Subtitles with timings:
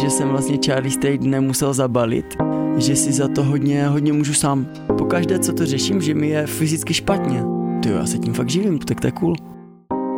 [0.00, 2.36] že jsem vlastně Charlie State nemusel zabalit,
[2.76, 4.66] že si za to hodně, hodně můžu sám.
[4.98, 7.44] Pokaždé, co to řeším, že mi je fyzicky špatně.
[7.82, 9.34] Ty já se tím fakt živím, tak to je cool.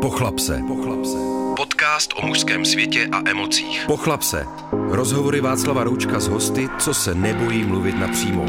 [0.01, 0.63] Pochlap se.
[0.69, 1.17] Pochlap se.
[1.57, 3.85] Podcast o mužském světě a emocích.
[3.87, 4.47] Pochlap se.
[4.73, 8.47] Rozhovory Václava Roučka s hosty, co se nebojí mluvit napřímo.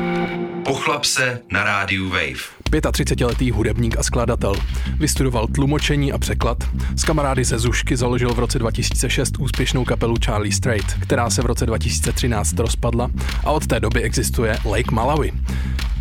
[0.65, 2.61] Pochlap se na rádiu Wave.
[2.71, 4.55] 35-letý hudebník a skladatel.
[4.97, 6.57] Vystudoval tlumočení a překlad.
[6.95, 11.45] S kamarády ze Zušky založil v roce 2006 úspěšnou kapelu Charlie Strait, která se v
[11.45, 13.09] roce 2013 rozpadla
[13.45, 15.31] a od té doby existuje Lake Malawi.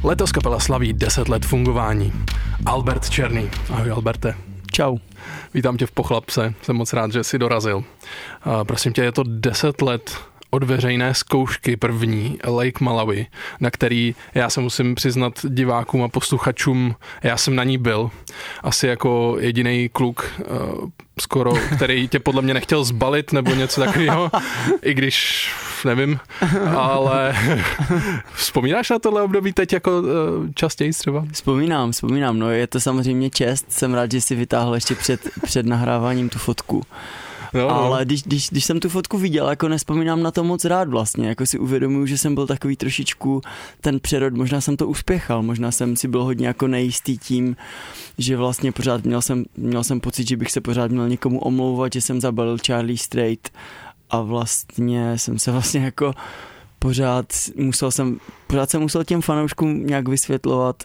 [0.04, 2.12] Letos kapela slaví 10 let fungování.
[2.66, 3.50] Albert Černý.
[3.70, 4.34] Ahoj Alberte.
[4.72, 4.96] Čau.
[5.54, 7.84] Vítám tě v Pochlapse, jsem moc rád, že jsi dorazil.
[8.42, 10.16] A prosím tě, je to 10 let
[10.50, 13.26] od veřejné zkoušky první Lake Malawi,
[13.60, 18.10] na který já se musím přiznat divákům a posluchačům, já jsem na ní byl.
[18.62, 20.88] Asi jako jediný kluk uh,
[21.20, 24.30] skoro, který tě podle mě nechtěl zbalit nebo něco takového,
[24.82, 25.50] i když
[25.84, 26.20] nevím,
[26.76, 27.36] ale
[28.34, 30.06] vzpomínáš na tohle období teď jako uh,
[30.54, 31.24] častěji třeba?
[31.32, 35.66] Vzpomínám, vzpomínám, no je to samozřejmě čest, jsem rád, že jsi vytáhl ještě před, před
[35.66, 36.82] nahráváním tu fotku.
[37.54, 37.70] No, no.
[37.70, 41.28] Ale když, když, když jsem tu fotku viděl, jako nespomínám na to moc rád vlastně,
[41.28, 43.42] jako si uvědomuju, že jsem byl takový trošičku
[43.80, 47.56] ten přerod, možná jsem to uspěchal, možná jsem si byl hodně jako nejistý tím,
[48.18, 51.92] že vlastně pořád měl jsem, měl jsem pocit, že bych se pořád měl někomu omlouvat,
[51.92, 53.52] že jsem zabalil Charlie Straight
[54.10, 56.12] a vlastně jsem se vlastně jako
[56.78, 57.26] pořád
[57.56, 60.84] musel jsem, pořád jsem musel těm fanouškům nějak vysvětlovat,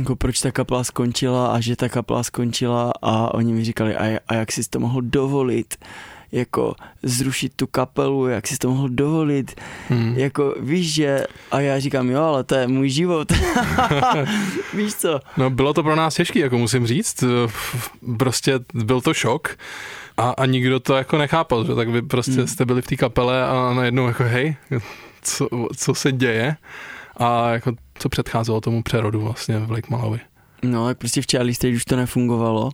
[0.00, 4.18] jako proč ta kapela skončila a že ta kapela skončila a oni mi říkali, a,
[4.28, 5.74] a jak jsi to mohl dovolit,
[6.32, 10.14] jako zrušit tu kapelu, jak jsi to mohl dovolit, hmm.
[10.18, 13.32] jako víš, že, a já říkám, jo, ale to je můj život,
[14.74, 15.20] víš co.
[15.36, 17.24] No bylo to pro nás těžký, jako musím říct,
[18.18, 19.56] prostě byl to šok
[20.16, 22.46] a, a nikdo to jako nechápal, že tak vy prostě hmm.
[22.46, 24.56] jste byli v té kapele a najednou jako hej,
[25.22, 26.56] co, co se děje
[27.20, 30.20] a jako co předcházelo tomu přerodu vlastně v Lake Malawi.
[30.62, 32.70] No, tak prostě v Charlie Stage už to nefungovalo.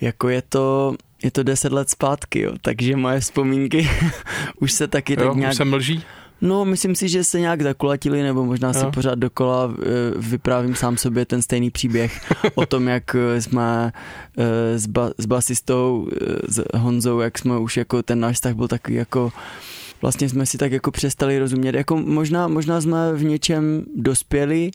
[0.00, 3.90] Jako je to, je to deset let zpátky, jo, takže moje vzpomínky
[4.60, 5.52] už se taky jo, tak nějak...
[5.52, 6.04] Už se mlží?
[6.40, 8.74] No, myslím si, že se nějak zakulatili, nebo možná jo.
[8.74, 13.92] si pořád dokola eh, vyprávím sám sobě ten stejný příběh o tom, jak eh, jsme
[14.38, 16.08] eh, s, ba- s basistou,
[16.48, 19.32] s Honzou, jak jsme už jako ten náš vztah byl takový jako
[20.02, 21.74] vlastně jsme si tak jako přestali rozumět.
[21.74, 24.70] Jako možná, možná jsme v něčem dospěli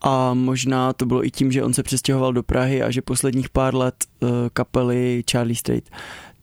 [0.00, 3.48] a možná to bylo i tím, že on se přestěhoval do Prahy a že posledních
[3.48, 5.90] pár let uh, kapely Charlie Strait,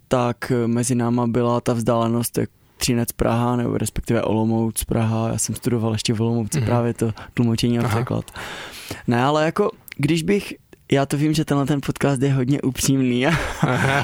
[0.08, 5.30] tak eh, mezi náma byla ta vzdálenost jak Třinec Praha, nebo respektive Olomouc Praha.
[5.30, 6.66] Já jsem studoval ještě v Olomouci mm-hmm.
[6.66, 8.32] právě to tlumočení a překlad.
[9.08, 10.54] Ne, ale jako když bych
[10.92, 13.32] já to vím, že tenhle ten podcast je hodně upřímný a,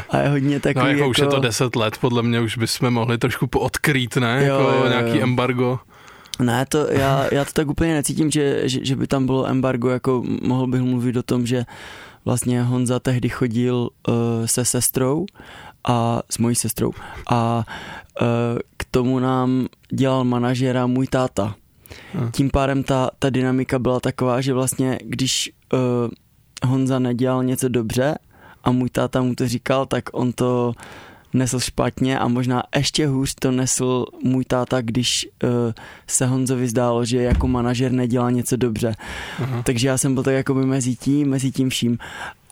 [0.10, 1.10] a je hodně takový no, jako, jako...
[1.10, 4.46] už je to deset let, podle mě už bychom mohli trošku poodkrýt, ne?
[4.46, 4.90] Jo, jako jo, jo.
[4.90, 5.80] nějaký embargo.
[6.40, 9.90] Ne, to, já, já to tak úplně necítím, že, že, že by tam bylo embargo,
[9.90, 11.66] jako mohl bych mluvit o tom, že
[12.26, 14.16] vlastně Honza tehdy chodil uh,
[14.46, 15.26] se sestrou
[15.88, 16.92] a s mojí sestrou
[17.30, 17.66] a
[18.22, 18.28] uh,
[18.78, 21.56] k tomu nám dělal manažera můj táta.
[22.14, 22.32] Hmm.
[22.32, 25.80] Tím pádem ta, ta dynamika byla taková, že vlastně když uh,
[26.66, 28.16] Honza nedělal něco dobře
[28.64, 30.74] a můj táta mu to říkal, tak on to
[31.34, 35.50] nesl špatně a možná ještě hůř to nesl můj táta, když uh,
[36.08, 38.96] se Honzovi zdálo, že jako manažer nedělá něco dobře.
[39.40, 39.64] Aha.
[39.64, 41.98] Takže já jsem byl tak jako mezi tím, mezi tím vším.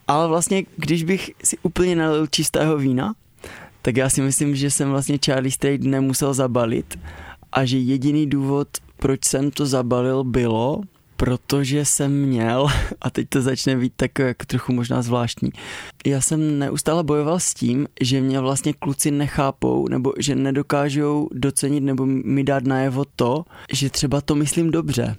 [0.07, 3.13] Ale vlastně, když bych si úplně nalil čistého vína,
[3.81, 6.99] tak já si myslím, že jsem vlastně Charlie State nemusel zabalit
[7.51, 10.81] a že jediný důvod, proč jsem to zabalil, bylo,
[11.19, 12.67] protože jsem měl,
[13.01, 15.51] a teď to začne být tak jako trochu možná zvláštní,
[16.05, 21.83] já jsem neustále bojoval s tím, že mě vlastně kluci nechápou, nebo že nedokážou docenit
[21.83, 25.15] nebo mi dát najevo to, že třeba to myslím dobře.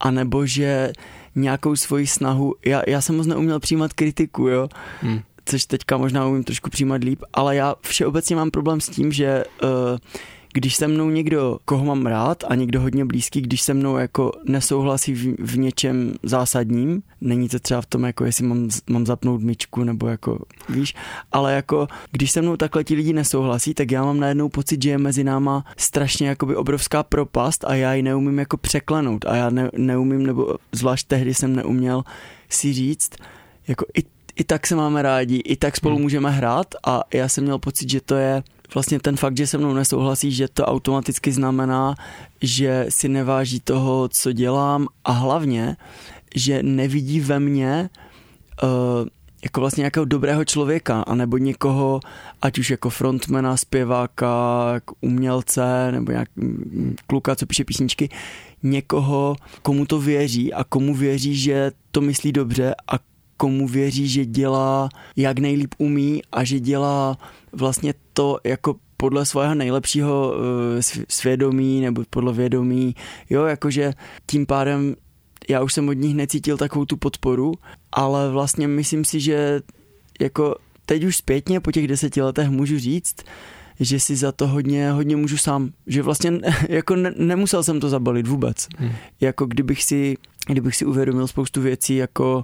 [0.00, 0.92] A nebo že
[1.34, 4.68] nějakou svoji snahu, já, já jsem moc neuměl přijímat kritiku, jo,
[5.00, 5.20] hmm.
[5.44, 9.44] což teďka možná umím trošku přijímat líp, ale já všeobecně mám problém s tím, že
[9.62, 9.68] uh,
[10.54, 14.32] když se mnou někdo, koho mám rád a někdo hodně blízký, když se mnou jako
[14.44, 19.42] nesouhlasí v, v něčem zásadním, není to třeba v tom, jako jestli mám, mám zapnout
[19.42, 20.94] myčku nebo jako, víš,
[21.32, 24.90] ale jako když se mnou takhle ti lidi nesouhlasí, tak já mám najednou pocit, že
[24.90, 29.50] je mezi náma strašně jakoby obrovská propast a já ji neumím jako překlenout a já
[29.50, 32.04] ne, neumím, nebo zvlášť tehdy jsem neuměl
[32.48, 33.10] si říct,
[33.68, 34.02] jako i
[34.36, 36.02] i tak se máme rádi, i tak spolu hmm.
[36.02, 38.42] můžeme hrát a já jsem měl pocit, že to je
[38.74, 41.94] vlastně ten fakt, že se mnou nesouhlasí, že to automaticky znamená,
[42.42, 45.76] že si neváží toho, co dělám a hlavně,
[46.34, 47.90] že nevidí ve mně
[48.62, 49.08] uh,
[49.44, 52.00] jako vlastně nějakého dobrého člověka, anebo někoho,
[52.42, 56.28] ať už jako frontmana, zpěváka, umělce, nebo nějak
[57.06, 58.08] kluka, co píše písničky,
[58.62, 64.26] někoho, komu to věří a komu věří, že to myslí dobře a komu věří, že
[64.26, 67.18] dělá jak nejlíp umí a že dělá
[67.52, 70.34] vlastně to jako podle svého nejlepšího
[70.78, 72.94] eh, svědomí nebo podle vědomí,
[73.30, 73.92] jo, jakože
[74.26, 74.94] tím pádem
[75.48, 77.54] já už jsem od nich necítil takovou tu podporu,
[77.92, 79.60] ale vlastně myslím si, že
[80.20, 80.56] jako
[80.86, 83.16] teď už zpětně po těch deseti letech můžu říct,
[83.80, 85.70] že si za to hodně, hodně můžu sám.
[85.86, 88.68] Že vlastně jako ne, nemusel jsem to zabalit vůbec.
[88.78, 88.92] Hmm.
[89.20, 90.16] Jako kdybych si,
[90.46, 92.42] kdybych si uvědomil spoustu věcí, jako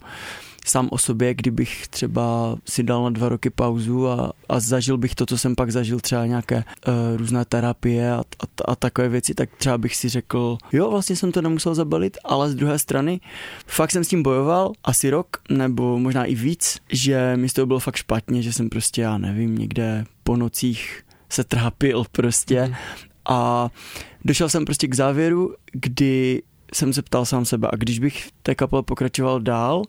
[0.70, 5.14] sám o sobě, kdybych třeba si dal na dva roky pauzu a, a zažil bych
[5.14, 9.34] to, co jsem pak zažil, třeba nějaké uh, různé terapie a, a, a takové věci,
[9.34, 13.20] tak třeba bych si řekl, jo, vlastně jsem to nemusel zabalit, ale z druhé strany
[13.66, 17.66] fakt jsem s tím bojoval asi rok, nebo možná i víc, že mi z toho
[17.66, 22.74] bylo fakt špatně, že jsem prostě, já nevím, někde po nocích se trápil prostě mm.
[23.28, 23.70] a
[24.24, 26.42] došel jsem prostě k závěru, kdy
[26.74, 29.82] jsem se ptal sám sebe a když bych té kapele pokračoval dál,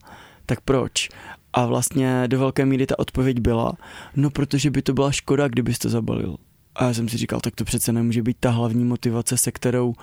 [0.52, 1.10] tak proč?
[1.54, 3.74] A vlastně do velké míry ta odpověď byla,
[4.16, 6.36] no protože by to byla škoda, kdybys to zabalil.
[6.76, 9.94] A já jsem si říkal, tak to přece nemůže být ta hlavní motivace, se kterou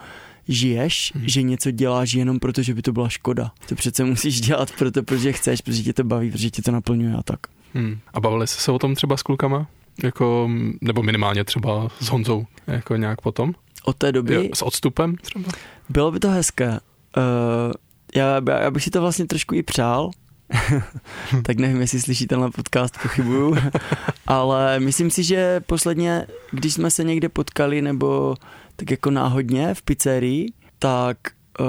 [0.48, 1.28] žiješ, hmm.
[1.28, 3.50] že něco děláš jenom proto, že by to byla škoda.
[3.68, 7.14] To přece musíš dělat proto, protože chceš, protože tě to baví, protože tě to naplňuje
[7.14, 7.40] a tak.
[7.74, 7.98] Hmm.
[8.14, 9.66] A bavili jste se o tom třeba s klukama?
[10.02, 13.52] Jako, nebo minimálně třeba s Honzou, jako nějak potom?
[13.84, 14.34] Od té doby?
[14.34, 15.50] Jo, s odstupem třeba?
[15.88, 16.68] Bylo by to hezké.
[16.68, 17.72] Uh,
[18.14, 20.10] já, já bych si to vlastně trošku i přál,
[21.42, 23.56] tak nevím, jestli slyší tenhle podcast, pochybuju,
[24.26, 28.36] ale myslím si, že posledně, když jsme se někde potkali, nebo
[28.76, 31.18] tak jako náhodně v pizzerii, tak
[31.60, 31.66] uh,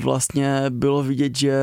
[0.00, 1.54] vlastně bylo vidět, že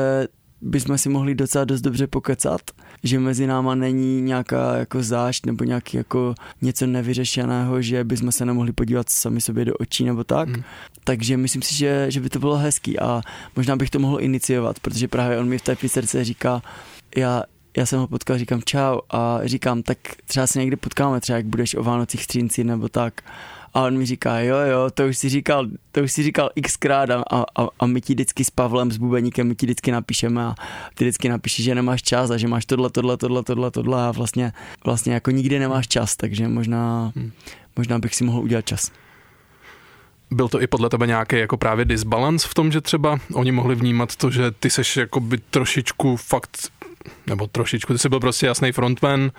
[0.61, 2.61] bychom si mohli docela dost dobře pokecat,
[3.03, 8.45] že mezi náma není nějaká jako zášť nebo nějaký jako něco nevyřešeného, že bychom se
[8.45, 10.49] nemohli podívat sami sobě do očí nebo tak.
[10.49, 10.63] Hmm.
[11.03, 13.21] Takže myslím si, že, že by to bylo hezký a
[13.55, 16.61] možná bych to mohl iniciovat, protože právě on mi v té pizzerce říká,
[17.17, 17.43] já,
[17.77, 19.97] já jsem ho potkal, říkám čau a říkám, tak
[20.27, 23.21] třeba se někdy potkáme, třeba jak budeš o Vánocích střínci nebo tak.
[23.75, 27.09] A on mi říká, jo, jo, to už si říkal, to už si říkal xkrát
[27.09, 30.55] a, a, a my ti vždycky s Pavlem, s Bubeníkem, my ti vždycky napíšeme a
[30.93, 34.11] ty vždycky napíšeš, že nemáš čas a že máš tohle, tohle, tohle, tohle, tohle a
[34.11, 34.53] vlastně,
[34.85, 37.31] vlastně jako nikdy nemáš čas, takže možná, hmm.
[37.75, 38.91] možná bych si mohl udělat čas.
[40.31, 43.75] Byl to i podle tebe nějaký jako právě disbalance v tom, že třeba oni mohli
[43.75, 46.71] vnímat to, že ty seš jako by trošičku fakt
[47.27, 49.31] nebo trošičku, ty jsi byl prostě jasný frontman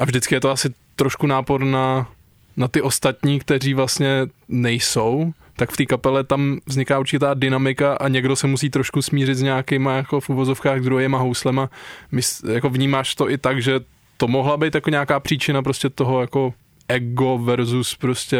[0.00, 2.06] a vždycky je to asi trošku nápor na
[2.56, 8.08] na ty ostatní, kteří vlastně nejsou, tak v té kapele tam vzniká určitá dynamika a
[8.08, 11.70] někdo se musí trošku smířit s nějakýma jako v uvozovkách druhýma houslema.
[12.12, 12.22] My,
[12.52, 13.80] jako vnímáš to i tak, že
[14.16, 16.54] to mohla být jako nějaká příčina prostě toho jako
[16.88, 18.38] ego versus prostě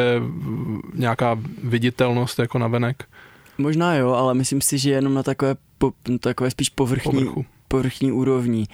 [0.95, 3.05] nějaká viditelnost jako navenek?
[3.59, 7.45] Možná jo, ale myslím si, že jenom na takové, po, takové spíš povrchní, Povrchu.
[7.69, 8.67] povrchní úrovni,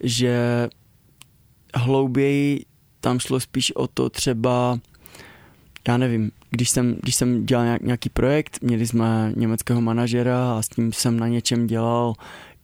[0.00, 0.68] že
[1.74, 2.64] hlouběji
[3.04, 4.78] tam šlo spíš o to třeba,
[5.88, 10.68] já nevím, když jsem, když jsem dělal nějaký projekt, měli jsme německého manažera a s
[10.68, 12.14] tím jsem na něčem dělal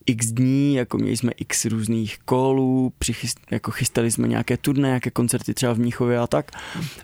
[0.06, 5.10] x dní, jako měli jsme x různých kolů, přichyst, jako chystali jsme nějaké turné, nějaké
[5.10, 6.50] koncerty třeba v Mnichově a tak.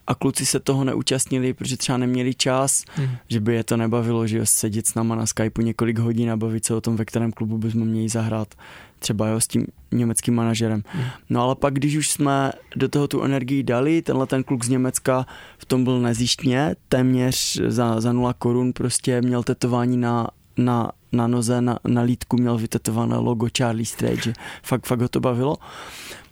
[0.06, 3.08] A kluci se toho neúčastnili, protože třeba neměli čas, mm.
[3.28, 6.64] že by je to nebavilo, že sedět s náma na Skypeu několik hodin a bavit
[6.64, 8.54] se o tom, ve kterém klubu bychom měli zahrát
[8.98, 10.82] třeba jo, s tím německým manažerem.
[10.94, 11.02] Mm.
[11.30, 14.68] No ale pak, když už jsme do toho tu energii dali, tenhle ten kluk z
[14.68, 15.26] Německa
[15.58, 21.26] v tom byl nezjištně, téměř za, za nula korun prostě měl tetování na, na na
[21.26, 25.56] noze, na, na lítku měl vytetované logo Charlie Strait, že fakt, fakt ho to bavilo.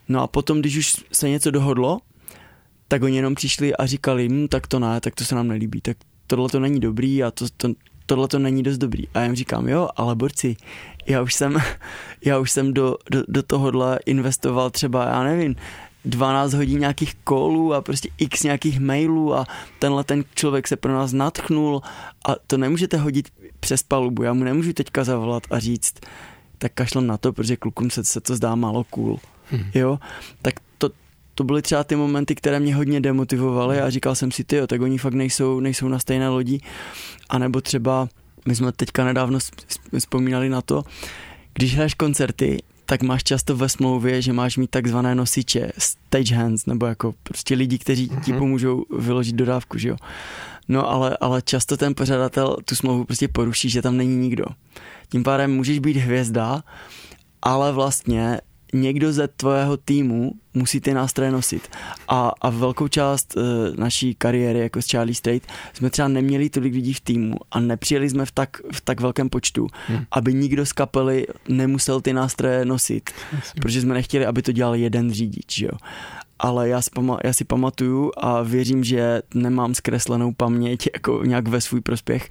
[0.09, 1.99] No a potom, když už se něco dohodlo,
[2.89, 5.81] tak oni jenom přišli a říkali, hm, tak to ne, tak to se nám nelíbí,
[5.81, 7.69] tak tohle to není dobrý a to, to,
[8.07, 9.09] tohle to není dost dobrý.
[9.15, 10.57] A já jim říkám, jo, ale borci,
[11.07, 11.57] já už jsem,
[12.25, 15.57] já už jsem do, do, do tohohle investoval třeba, já nevím,
[16.05, 19.47] 12 hodin nějakých kolů a prostě x nějakých mailů a
[19.79, 21.83] tenhle ten člověk se pro nás natchnul
[22.29, 23.29] a to nemůžete hodit
[23.61, 24.23] přes palubu.
[24.23, 25.95] Já mu nemůžu teďka zavolat a říct,
[26.59, 29.19] tak kašlem na to, protože klukům se, se to zdá málo cool.
[29.51, 29.65] Hmm.
[29.75, 29.99] Jo,
[30.43, 30.91] tak to,
[31.35, 34.81] to byly třeba ty momenty, které mě hodně demotivovaly a říkal jsem si, ty, tak
[34.81, 36.61] oni fakt nejsou, nejsou na stejné lodi.
[37.29, 38.09] A nebo třeba,
[38.47, 39.39] my jsme teďka nedávno
[39.99, 40.85] vzpomínali na to,
[41.55, 46.67] když hraješ koncerty, tak máš často ve smlouvě, že máš mít takzvané nosiče, stage hands,
[46.67, 48.39] nebo jako prostě lidi, kteří ti mhm.
[48.39, 49.97] pomůžou vyložit dodávku, že jo.
[50.69, 54.45] No ale, ale často ten pořadatel tu smlouvu prostě poruší, že tam není nikdo.
[55.09, 56.63] Tím pádem můžeš být hvězda,
[57.43, 58.41] ale vlastně
[58.75, 61.69] někdo ze tvého týmu musí ty nástroje nosit.
[62.09, 63.43] A, a velkou část uh,
[63.77, 68.11] naší kariéry jako s Charlie Straight jsme třeba neměli tolik lidí v týmu a nepřijeli
[68.11, 70.05] jsme v tak, v tak velkém počtu, hmm.
[70.11, 73.61] aby nikdo z kapely nemusel ty nástroje nosit, Myslím.
[73.63, 75.61] protože jsme nechtěli, aby to dělal jeden řidič.
[75.61, 75.71] Jo
[76.39, 81.49] ale já si, pama- já si pamatuju a věřím, že nemám zkreslenou paměť jako nějak
[81.49, 82.29] ve svůj prospěch,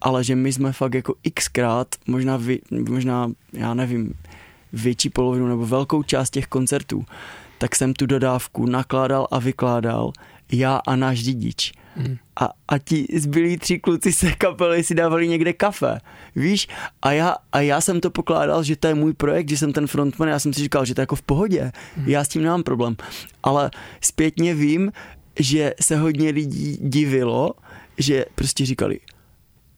[0.00, 4.14] ale že my jsme fakt jako xkrát, možná, vy, možná já nevím,
[4.72, 7.04] větší polovinu nebo velkou část těch koncertů,
[7.58, 10.12] tak jsem tu dodávku nakládal a vykládal
[10.52, 11.72] já a náš řidič.
[11.96, 12.16] Mm.
[12.40, 16.00] A, a ti zbylí tři kluci se kapely si dávali někde kafe,
[16.36, 16.68] víš?
[17.02, 19.86] A já, a já jsem to pokládal, že to je můj projekt, že jsem ten
[19.86, 22.08] frontman, já jsem si říkal, že to je jako v pohodě, mm.
[22.08, 22.96] já s tím nemám problém.
[23.42, 23.70] Ale
[24.00, 24.92] zpětně vím,
[25.38, 27.50] že se hodně lidí divilo,
[27.98, 29.00] že prostě říkali,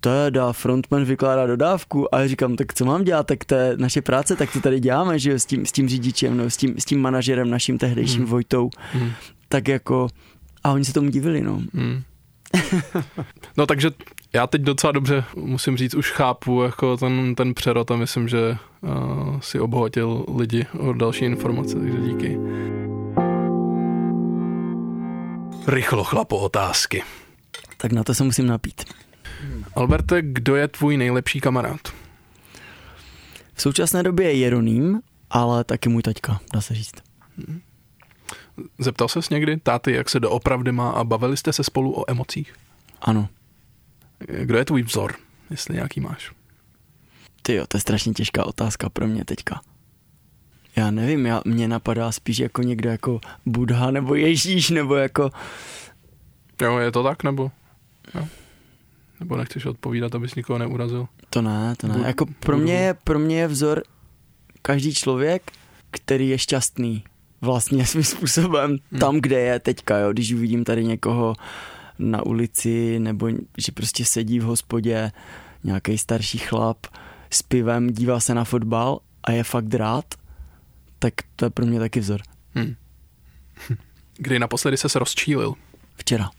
[0.01, 4.03] teda frontman vykládá dodávku a já říkám, tak co mám dělat, tak to je naše
[4.03, 6.75] práce, tak to tady děláme, že jo, s tím, s tím řidičem, no, s tím,
[6.79, 8.27] s tím manažerem naším tehdejším mm.
[8.27, 9.11] Vojtou, mm.
[9.49, 10.09] tak jako
[10.65, 11.63] a oni se tomu divili, no.
[11.73, 12.03] Mm.
[13.57, 13.91] no takže
[14.33, 18.57] já teď docela dobře, musím říct, už chápu jako ten, ten přerod a myslím, že
[18.81, 22.39] uh, si obohatil lidi o další informace, takže díky.
[25.67, 27.03] Rychlo chlapo otázky.
[27.77, 28.85] Tak na to se musím napít.
[29.75, 31.81] Alberte, kdo je tvůj nejlepší kamarád?
[33.55, 36.95] V současné době je Jeroným, ale taky můj taťka, dá se říct.
[38.79, 42.55] Zeptal ses někdy táty, jak se doopravdy má a bavili jste se spolu o emocích?
[43.01, 43.29] Ano.
[44.19, 45.15] Kdo je tvůj vzor,
[45.51, 46.33] jestli nějaký máš?
[47.43, 49.61] Ty jo, to je strašně těžká otázka pro mě teďka.
[50.77, 55.31] Já nevím, já, mě napadá spíš jako někdo jako Budha nebo Ježíš, nebo jako...
[56.63, 57.51] Jo, je to tak, nebo?
[58.15, 58.29] Jo.
[59.21, 61.09] Nebo nechceš odpovídat, abys nikoho neurazil?
[61.31, 62.03] To ne, to ne.
[62.07, 63.83] Jako pro mě, je, pro mě je vzor
[64.63, 65.53] každý člověk,
[65.91, 67.05] který je šťastný
[67.41, 69.01] vlastně svým způsobem hmm.
[69.01, 71.35] tam, kde je teďka, jo, když uvidím tady někoho
[71.99, 75.13] na ulici nebo že prostě sedí v hospodě
[75.65, 76.87] nějaký starší chlap
[77.31, 80.15] s pivem, dívá se na fotbal a je fakt rád,
[80.99, 82.21] tak to je pro mě taky vzor.
[82.55, 82.75] Hmm.
[84.17, 85.55] Kdy naposledy se rozčílil?
[85.97, 86.31] Včera.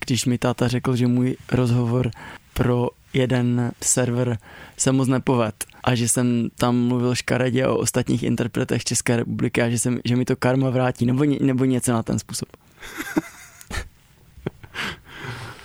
[0.00, 2.10] Když mi táta řekl, že můj rozhovor
[2.54, 4.38] pro jeden server
[4.76, 9.68] se moc nepoved a že jsem tam mluvil škaredě o ostatních interpretech České republiky a
[9.68, 12.48] že, jsem, že mi to karma vrátí, nebo, nebo něco na ten způsob.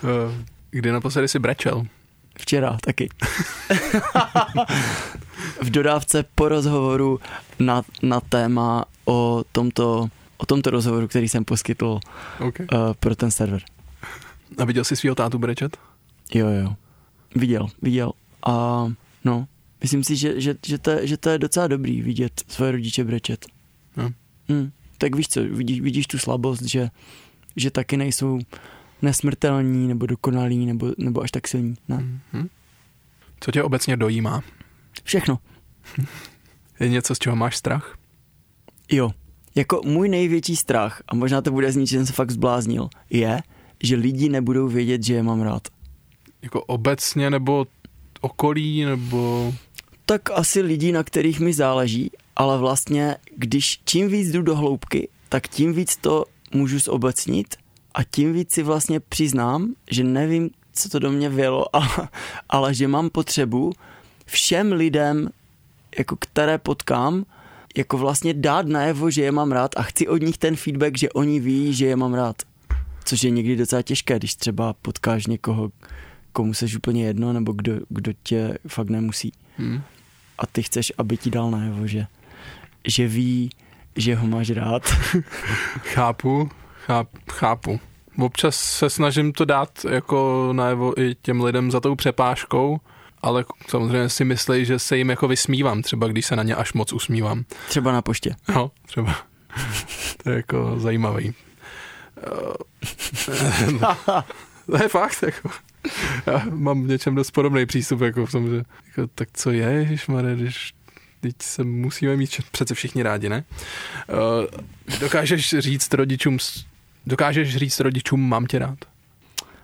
[0.04, 1.84] Eh, kdy naposledy si brečel?
[2.38, 3.10] Včera taky.
[5.62, 7.20] v dodávce po rozhovoru
[7.60, 12.00] na, na téma o tomto, o tomto rozhovoru, který jsem poskytl
[12.48, 12.68] okay.
[12.74, 13.62] uh, pro ten server.
[14.58, 15.78] A viděl jsi svého tátu brečet?
[16.34, 16.76] Jo, jo.
[17.36, 18.12] Viděl, viděl.
[18.46, 18.86] A
[19.26, 19.48] no,
[19.82, 23.46] myslím si, že, že, že, to, že to je docela dobrý vidět svoje rodiče brečet.
[23.98, 24.12] No.
[24.50, 24.72] Hmm.
[24.98, 26.90] Tak víš co, vidíš, vidíš tu slabost, že,
[27.56, 28.40] že taky nejsou
[29.02, 31.76] nesmrtelní nebo dokonalí nebo, nebo až tak silní.
[31.88, 31.96] Ne?
[32.32, 32.50] Hmm.
[33.40, 34.44] Co tě obecně dojímá?
[35.04, 35.40] Všechno.
[36.80, 37.98] Je něco, z čeho máš strach?
[38.92, 39.12] Jo.
[39.56, 43.42] Jako můj největší strach, a možná to bude znít, že jsem se fakt zbláznil, je,
[43.84, 45.68] že lidi nebudou vědět, že je mám rád.
[46.42, 47.68] Jako obecně nebo
[48.22, 49.54] okolí nebo...
[50.06, 55.10] Tak asi lidí, na kterých mi záleží, ale vlastně, když čím víc jdu do hloubky,
[55.30, 57.56] tak tím víc to můžu zobecnit
[57.94, 62.10] a tím víc si vlastně přiznám, že nevím, co to do mě vělo, ale,
[62.50, 63.72] ale že mám potřebu
[64.26, 65.30] všem lidem,
[65.98, 67.26] jako které potkám,
[67.78, 71.10] jako vlastně dát najevo, že je mám rád a chci od nich ten feedback, že
[71.10, 72.36] oni ví, že je mám rád.
[73.06, 75.72] Což je někdy docela těžké, když třeba potkáš někoho,
[76.32, 79.32] komu seš úplně jedno, nebo kdo, kdo tě fakt nemusí.
[79.58, 79.82] Hmm.
[80.38, 82.08] A ty chceš, aby ti dal najevo, že,
[82.88, 83.50] že ví,
[83.96, 84.88] že ho máš rád.
[85.94, 86.50] chápu,
[86.86, 87.80] cháp, chápu.
[88.20, 92.80] Občas se snažím to dát jako najevo i těm lidem za tou přepážkou,
[93.22, 96.74] ale samozřejmě si myslí, že se jim jako vysmívám, třeba když se na ně až
[96.74, 97.44] moc usmívám.
[97.68, 98.36] Třeba na poště.
[98.56, 99.16] No, třeba.
[100.24, 101.34] to je jako zajímavý.
[104.66, 105.50] to je fakt, jako.
[106.26, 109.68] Já mám v něčem dost podobný přístup, jako v tom, že jako, tak co je,
[109.68, 110.74] ježišmarja, když
[111.20, 113.44] teď se musíme mít přece všichni rádi, ne?
[114.10, 116.38] Uh, dokážeš říct rodičům,
[117.06, 118.80] dokážeš říct rodičům, mám tě rád?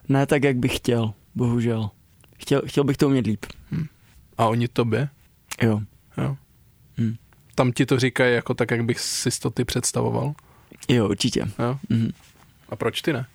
[0.09, 1.89] Ne tak, jak bych chtěl, bohužel.
[2.37, 3.45] Chtěl, chtěl bych to umět líp.
[3.71, 3.85] Hmm.
[4.37, 5.09] A oni tobě?
[5.61, 5.81] Jo.
[6.17, 6.37] jo.
[6.97, 7.15] Hmm.
[7.55, 10.33] Tam ti to říkají jako tak, jak bych si to ty představoval?
[10.89, 11.39] Jo, určitě.
[11.39, 11.79] Jo?
[11.89, 12.09] Hmm.
[12.69, 13.25] A proč ty ne?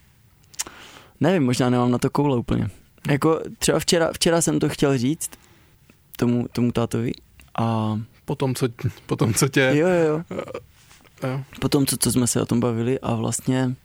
[1.20, 2.68] Nevím, možná nemám na to koule úplně.
[3.10, 5.30] Jako třeba včera, včera jsem to chtěl říct
[6.16, 7.12] tomu, tomu tátovi
[7.54, 8.68] A Potom, co,
[9.06, 9.60] potom, co tě...
[9.74, 10.40] jo, jo, jo.
[11.22, 11.44] Jo.
[11.60, 13.76] Potom, co, co jsme se o tom bavili a vlastně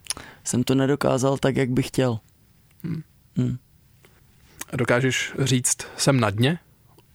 [0.43, 2.19] jsem to nedokázal tak, jak bych chtěl.
[2.83, 3.03] Hmm.
[3.37, 3.57] Hmm.
[4.73, 6.59] Dokážeš říct, jsem na dně?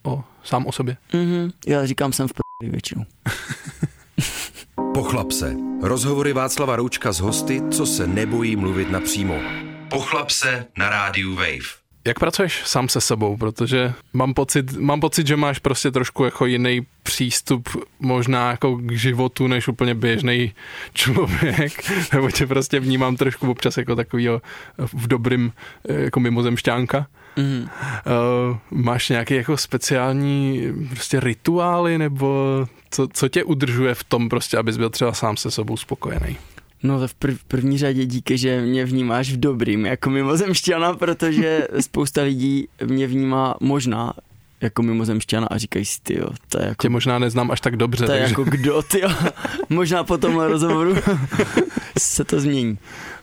[0.03, 0.97] O, sám o sobě?
[1.13, 1.51] Mhm.
[1.67, 3.05] Já říkám, jsem v p***li většinou.
[4.95, 5.57] Pochlap se.
[5.83, 9.35] Rozhovory Václava Roučka s hosty, co se nebojí mluvit napřímo.
[9.91, 11.81] Pochlap se na rádiu Wave.
[12.07, 13.37] Jak pracuješ sám se sebou?
[13.37, 17.69] Protože mám pocit, mám pocit, že máš prostě trošku jako jiný přístup
[18.01, 20.53] možná jako k životu, než úplně běžný
[20.95, 21.73] člověk,
[22.13, 24.43] nebo tě prostě vnímám trošku občas jako takovýho
[24.79, 25.53] v dobrým
[25.89, 27.07] jako mimozemšťánka.
[27.37, 27.63] Mhm.
[27.63, 34.57] Uh, máš nějaké jako speciální prostě rituály, nebo co, co tě udržuje v tom prostě,
[34.57, 36.37] abys byl třeba sám se sebou spokojený?
[36.83, 41.69] No to v prv, první řadě díky, že mě vnímáš v dobrým jako mimozemšťana, protože
[41.81, 44.13] spousta lidí mě vnímá možná
[44.61, 47.77] jako mimozemšťana a říkají si, ty jo, to je jako Tě možná neznám až tak
[47.77, 49.03] dobře, To je takže jako kdo, ty
[49.69, 50.97] Možná po tomhle rozhovoru
[51.99, 52.79] se to změní.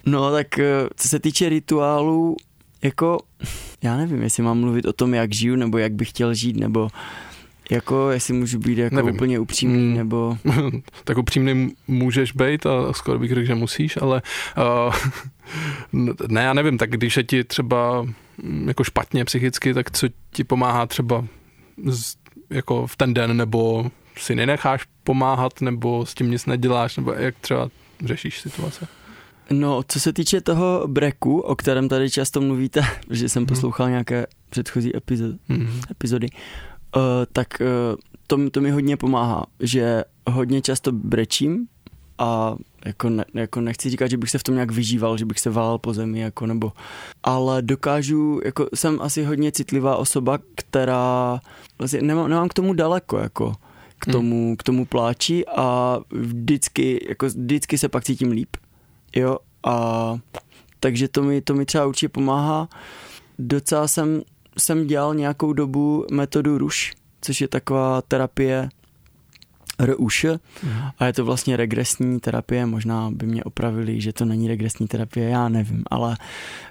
[0.05, 2.35] No tak eh, co se týče rituálů,
[2.81, 3.19] jako
[3.83, 6.89] já nevím, jestli mám mluvit o tom, jak žiju, nebo jak bych chtěl žít, nebo
[7.71, 9.15] jako jestli můžu být jako Nevím.
[9.15, 9.93] úplně upřímný, Mm.
[9.97, 10.37] nebo
[11.03, 14.21] tak upřímný můžeš být a skoro bych řekl, že musíš, ale
[14.87, 14.93] uh,
[16.27, 18.01] ne, já nevím, tak když je ti třeba
[18.43, 21.25] mm, jako špatně psychicky, tak co ti pomáhá třeba
[21.85, 22.15] z,
[22.49, 27.35] jako v ten den, nebo si nenecháš pomáhat, nebo s tím nic neděláš, nebo jak
[27.41, 27.69] třeba
[28.05, 28.87] řešíš situace?
[29.51, 33.47] No, co se týče toho breku, o kterém tady často mluvíte, protože jsem Mhm.
[33.47, 35.67] poslouchal nějaké předchozí epizod, Mm.
[35.91, 36.27] epizody,
[36.95, 37.01] uh,
[37.33, 37.67] tak uh,
[38.27, 41.67] to, to mi hodně pomáhá, že hodně často brečím
[42.17, 45.39] a jako, ne, jako nechci říkat, že bych se v tom nějak vyžíval, že bych
[45.39, 46.71] se válel po zemi, jako nebo,
[47.23, 51.39] ale dokážu, jako jsem asi hodně citlivá osoba, která
[51.79, 53.53] vlastně nemám, nemám k tomu daleko, jako
[53.99, 54.11] k Hmm.
[54.13, 58.49] tomu, k tomu pláči a vždycky, jako vždycky se pak cítím líp,
[59.19, 60.15] jo, a
[60.79, 62.69] takže to mi, to mi třeba určitě pomáhá.
[63.39, 64.21] Docela jsem,
[64.57, 68.69] jsem dělal nějakou dobu metodu RUŠ, což je taková terapie
[69.79, 70.25] RUŠ
[70.99, 75.29] a je to vlastně regresní terapie, možná by mě opravili, že to není regresní terapie,
[75.29, 76.17] já nevím, ale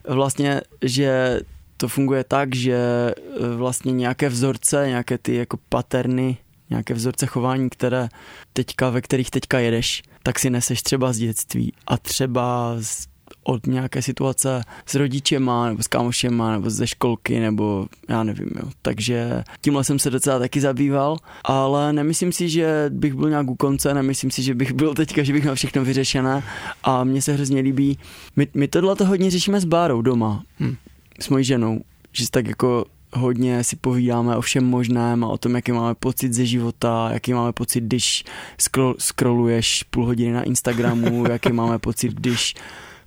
[0.09, 1.40] vlastně, že
[1.76, 3.14] to funguje tak, že e,
[3.56, 6.37] vlastně nějaké vzorce, nějaké ty jako paterny,
[6.70, 8.09] nějaké vzorce chování, které
[8.52, 13.07] teďka, ve kterých teďka jedeš, tak si neseš třeba z dětství a třeba z,
[13.42, 18.70] od nějaké situace s rodičema, nebo s kámošema, nebo ze školky, nebo já nevím, jo.
[18.83, 23.55] Takže tímhle jsem se docela taky zabýval, ale nemyslím si, že bych byl nějak u
[23.55, 26.42] konce, nemyslím si, že bych byl teďka, že bych měl všechno vyřešené
[26.83, 27.98] a mně se hrozně líbí.
[28.37, 30.76] My, my tohle to hodně řešíme s Bárou doma, Hm.
[31.20, 31.81] s mojí ženou,
[32.12, 36.32] že tak jako hodně si povídáme o všem možném a o tom, jaký máme pocit
[36.32, 38.24] ze života, jaký máme pocit, když
[38.58, 42.54] scroll, scrolluješ půl hodiny na Instagramu, jaký máme pocit, když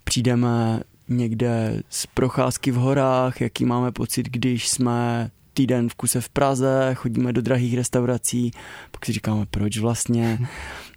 [0.04, 6.30] přijdeme někde z procházky v horách, jaký máme pocit, když jsme týden v kuse v
[6.30, 8.52] Praze, chodíme do drahých restaurací,
[8.92, 10.40] pak si říkáme, proč vlastně.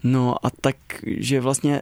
[0.04, 1.80] No a tak, že vlastně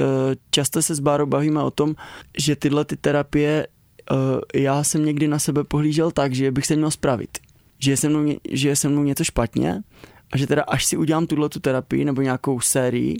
[0.00, 0.04] eh,
[0.50, 1.94] často se s Bárou bavíme o tom,
[2.38, 3.66] že tyhle ty terapie
[4.54, 7.38] já jsem někdy na sebe pohlížel tak, že bych se měl spravit.
[7.78, 9.82] Že je se mnou, že je se mnou něco špatně
[10.32, 13.16] a že teda až si udělám tuhle tu terapii nebo nějakou sérii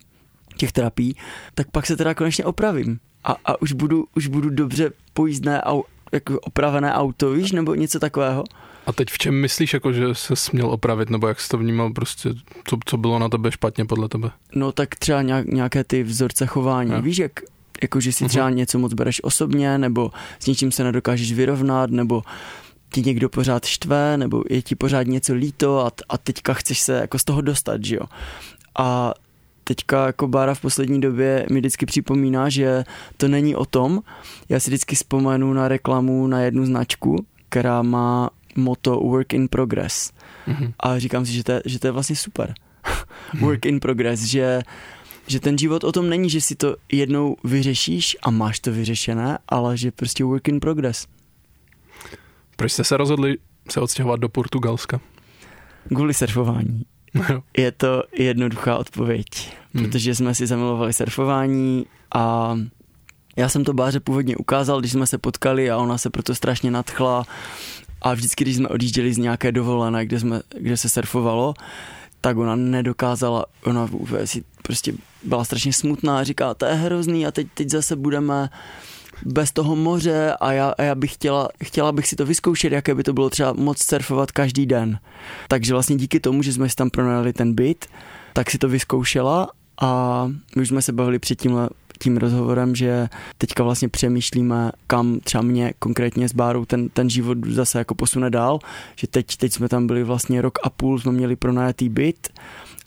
[0.57, 1.17] těch terapií,
[1.55, 2.99] tak pak se teda konečně opravím.
[3.25, 8.01] A, a už, budu, už budu dobře pojízdné au, jako opravené auto, víš, nebo něco
[8.01, 8.45] takového.
[8.87, 11.91] A teď v čem myslíš, jako, že se směl opravit, nebo jak jsi to vnímal
[11.91, 12.31] prostě,
[12.65, 14.31] co, co bylo na tebe špatně podle tebe?
[14.55, 16.93] No tak třeba nějak, nějaké ty vzorce chování.
[16.93, 17.03] Jo.
[17.03, 17.33] Víš, jak,
[17.83, 18.29] jako že si Mhm.
[18.29, 22.23] třeba něco moc bereš osobně, nebo s něčím se nedokážeš vyrovnat, nebo
[22.93, 26.93] ti někdo pořád štve, nebo je ti pořád něco líto a, a teďka chceš se
[27.01, 28.03] jako z toho dostat, že jo.
[28.79, 29.15] A
[29.65, 32.85] teďka jako Bára v poslední době mi vždycky připomíná, že
[33.17, 34.01] to není o tom.
[34.49, 40.13] Já si vždycky vzpomenu na reklamu na jednu značku, která má moto Work in Progress.
[40.47, 40.73] Mhm.
[40.81, 42.55] A říkám si, že to je, že to je vlastně super.
[43.41, 44.61] Work in progress, že,
[45.29, 49.39] že ten život o tom není, že si to jednou vyřešíš a máš to vyřešené,
[49.49, 51.07] ale že prostě work in progress.
[52.57, 53.37] Proč jste se rozhodli
[53.71, 55.01] se odstěhovat do Portugalska?
[55.89, 56.83] Kvůli surfování.
[57.57, 59.27] Je to jednoduchá odpověď,
[59.75, 59.85] Hmm.
[59.85, 62.55] protože jsme si zamilovali surfování a
[63.37, 66.71] já jsem to Báře původně ukázal, když jsme se potkali a ona se proto strašně
[66.71, 67.25] nadchla
[68.03, 71.55] a vždycky, když jsme odjížděli z nějaké dovolené, kde, jsme, kde se surfovalo,
[72.21, 73.89] tak ona nedokázala, ona
[74.25, 78.49] si prostě byla strašně smutná a říká, to je hrozný a teď, teď zase budeme
[79.25, 82.95] bez toho moře a já, a já bych chtěla, chtěla bych si to vyzkoušet, jaké
[82.95, 84.99] by to bylo třeba moc surfovat každý den.
[85.49, 87.87] Takže vlastně díky tomu, že jsme si tam pronajali ten byt,
[88.33, 89.49] tak si to vyzkoušela
[89.81, 90.25] a
[90.57, 93.09] my už jsme se bavili před tímhle tím rozhovorem, že
[93.39, 98.31] teďka vlastně přemýšlíme, kam třeba mě konkrétně s Bárou ten, ten život zase jako posune
[98.31, 98.59] dál,
[98.97, 102.29] že teď, teď jsme tam byli vlastně rok a půl, jsme měli pronajatý byt,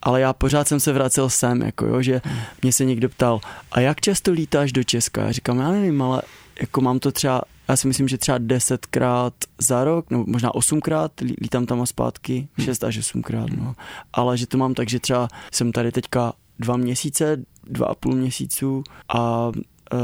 [0.02, 2.22] ale já pořád jsem se vracel sem, jako jo, že
[2.62, 3.40] mě se někdo ptal,
[3.72, 5.22] a jak často lítáš do Česka?
[5.22, 6.22] Já říkám, já nevím, ale
[6.62, 11.12] jako mám to třeba, já si myslím, že třeba desetkrát za rok, nebo možná osmkrát,
[11.42, 13.76] lítám tam a zpátky, šest až osmkrát, no.
[14.14, 18.16] Ale že to mám tak, že třeba jsem tady teďka dva měsíce, dva a půl
[18.16, 18.84] měsíců
[19.14, 19.52] a
[19.94, 19.98] e,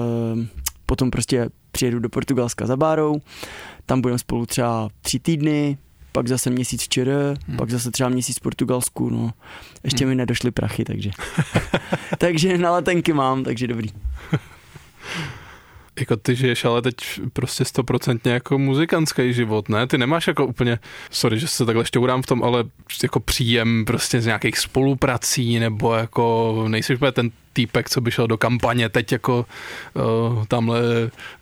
[0.85, 3.21] potom prostě přijedu do Portugalska za Bárou,
[3.85, 5.77] tam budeme spolu třeba tři týdny,
[6.11, 7.57] pak zase měsíc v ČR, hmm.
[7.57, 9.31] pak zase třeba měsíc v Portugalsku, no.
[9.83, 10.09] Ještě hmm.
[10.09, 11.11] mi nedošly prachy, takže.
[12.17, 13.89] takže na letenky mám, takže dobrý.
[15.99, 16.95] jako ty žiješ ale teď
[17.33, 19.87] prostě stoprocentně jako muzikantský život, ne?
[19.87, 20.79] Ty nemáš jako úplně,
[21.11, 22.63] sorry, že se takhle šťourám v tom, ale
[23.03, 28.27] jako příjem prostě z nějakých spoluprací, nebo jako nejsi úplně ten týpek, co by šel
[28.27, 29.45] do kampaně teď jako
[29.93, 30.81] uh, tamhle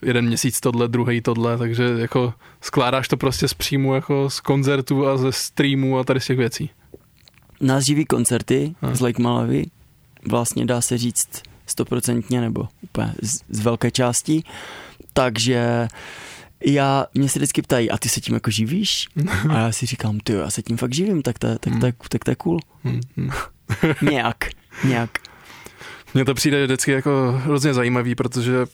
[0.01, 5.07] jeden měsíc tohle, druhý tohle, takže jako skládáš to prostě z příjmu jako z koncertů
[5.07, 6.69] a ze streamů a tady z těch věcí.
[7.61, 9.65] Nás živí koncerty z Lake Malawi,
[10.27, 14.43] vlastně dá se říct stoprocentně nebo úplně z, z velké části.
[15.13, 15.88] Takže
[16.65, 19.08] já, mě se vždycky ptají, a ty se tím jako živíš?
[19.49, 22.23] A já si říkám, ty já se tím fakt živím, tak to, tak, tak, tak
[22.23, 22.60] to je cool.
[24.01, 24.38] nějak,
[24.84, 25.10] nějak.
[26.13, 28.65] Mně to přijde vždycky jako hrozně zajímavý, protože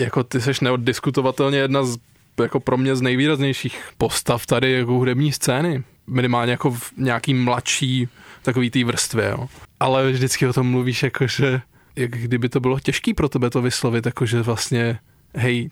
[0.00, 1.96] jako ty seš neoddiskutovatelně jedna z
[2.42, 5.84] jako pro mě z nejvýraznějších postav tady jako hudební scény.
[6.06, 8.08] Minimálně jako v nějaký mladší
[8.42, 9.48] takový té vrstvě, jo.
[9.80, 11.60] Ale vždycky o tom mluvíš jako, že
[11.96, 14.98] jak kdyby to bylo těžké pro tebe to vyslovit, jakože vlastně,
[15.34, 15.70] hej,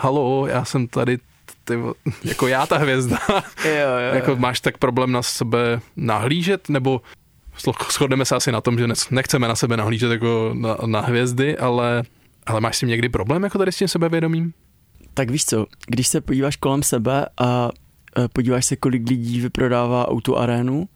[0.00, 1.18] halo, já jsem tady
[1.64, 1.74] ty,
[2.24, 3.18] jako já ta hvězda.
[3.64, 7.00] jo, jo, jako máš tak problém na sebe nahlížet, nebo
[7.92, 12.02] shodneme se asi na tom, že nechceme na sebe nahlížet jako na, na hvězdy, ale,
[12.46, 14.52] ale máš si někdy problém jako tady s tím sebevědomím?
[15.14, 17.70] Tak víš co, když se podíváš kolem sebe a
[18.32, 20.88] podíváš se, kolik lidí vyprodává auto arénu,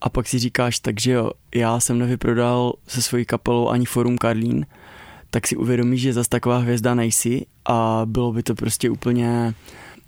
[0.00, 4.66] a pak si říkáš, takže jo, já jsem nevyprodal se svojí kapelou ani Forum Karlín,
[5.30, 9.54] tak si uvědomíš, že zase taková hvězda nejsi a bylo by to prostě úplně,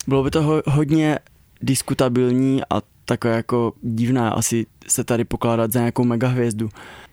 [0.07, 1.19] bylo by to ho, hodně
[1.63, 6.69] diskutabilní a takové jako divné asi se tady pokládat za nějakou mega hvězdu.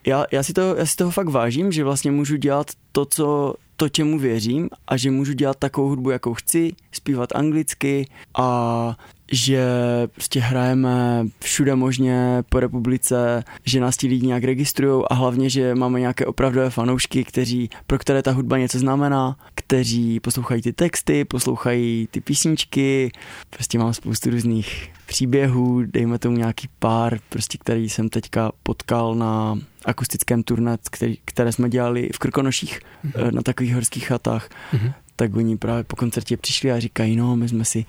[0.07, 3.55] Já, já, si to, já si toho fakt vážím, že vlastně můžu dělat to, co
[3.75, 8.07] to, čemu věřím a že můžu dělat takovou hudbu, jakou chci, zpívat anglicky
[8.37, 8.97] a
[9.31, 9.65] že
[10.13, 15.75] prostě hrajeme všude možně po republice, že nás ti lidi nějak registrují a hlavně, že
[15.75, 21.25] máme nějaké opravdové fanoušky, kteří, pro které ta hudba něco znamená, kteří poslouchají ty texty,
[21.25, 23.11] poslouchají ty písničky,
[23.49, 29.59] prostě mám spoustu různých příběhů, dejme tomu nějaký pár, prostě který jsem teďka potkal na
[29.85, 33.31] akustickém turné, který, které jsme dělali v Krkonoších mm-hmm.
[33.31, 34.93] na takových horských chatách, mm-hmm.
[35.15, 37.85] Tak oni právě po koncertě přišli a říkají, no my jsme si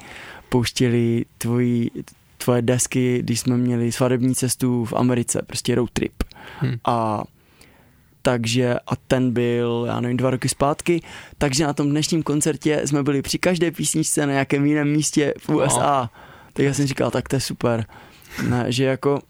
[0.48, 1.90] pouštěli tvoji,
[2.38, 6.22] tvoje desky, když jsme měli svadební cestu v Americe, prostě road trip.
[6.60, 6.74] Hmm.
[6.84, 7.24] A
[8.22, 11.02] takže a ten byl, já nevím, dva roky zpátky,
[11.38, 15.48] takže na tom dnešním koncertě jsme byli při každé písničce na nějakém jiném místě v
[15.48, 16.00] USA.
[16.02, 16.20] No.
[16.52, 17.86] Tak já jsem říkal, tak to je super.
[18.48, 19.20] Ne, že jako,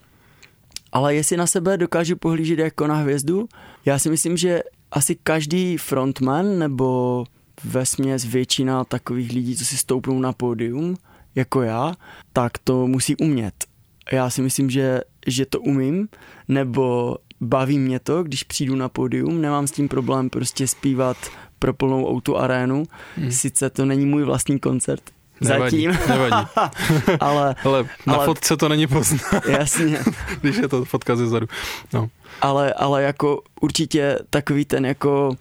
[0.92, 3.48] ale jestli na sebe dokážu pohlížet jako na hvězdu,
[3.84, 7.24] já si myslím, že asi každý frontman nebo
[7.66, 10.96] ve směs většina takových lidí, co si stoupnou na pódium,
[11.34, 11.94] jako já,
[12.32, 13.54] tak to musí umět.
[14.12, 16.08] Já si myslím, že, že to umím,
[16.48, 21.16] nebo baví mě to, když přijdu na pódium, nemám s tím problém prostě zpívat
[21.58, 22.84] pro plnou auto arénu.
[23.16, 23.32] Hmm.
[23.32, 25.02] Sice to není můj vlastní koncert,
[25.40, 26.08] Nevadí, Zatím.
[26.08, 26.48] nevadí.
[27.20, 29.46] ale, ale na ale, fotce to není poznat.
[29.48, 29.98] Jasně.
[30.40, 31.46] když je to fotka ze zadu.
[31.92, 32.08] No.
[32.40, 35.36] Ale, ale jako určitě takový ten jako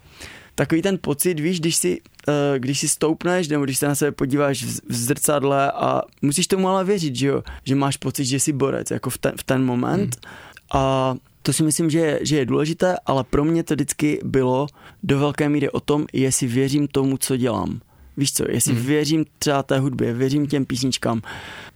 [0.56, 4.12] takový ten pocit, víš, když si, uh, když si stoupneš, nebo když se na sebe
[4.12, 8.52] podíváš v, zrcadle a musíš tomu ale věřit, že jo, že máš pocit, že jsi
[8.52, 10.80] borec, jako v ten, v ten moment hmm.
[10.80, 14.66] a to si myslím, že je, že je důležité, ale pro mě to vždycky bylo
[15.02, 17.80] do velké míry o tom, jestli věřím tomu, co dělám.
[18.16, 18.86] Víš co, jestli hmm.
[18.86, 21.22] věřím třeba té hudbě, věřím těm písničkám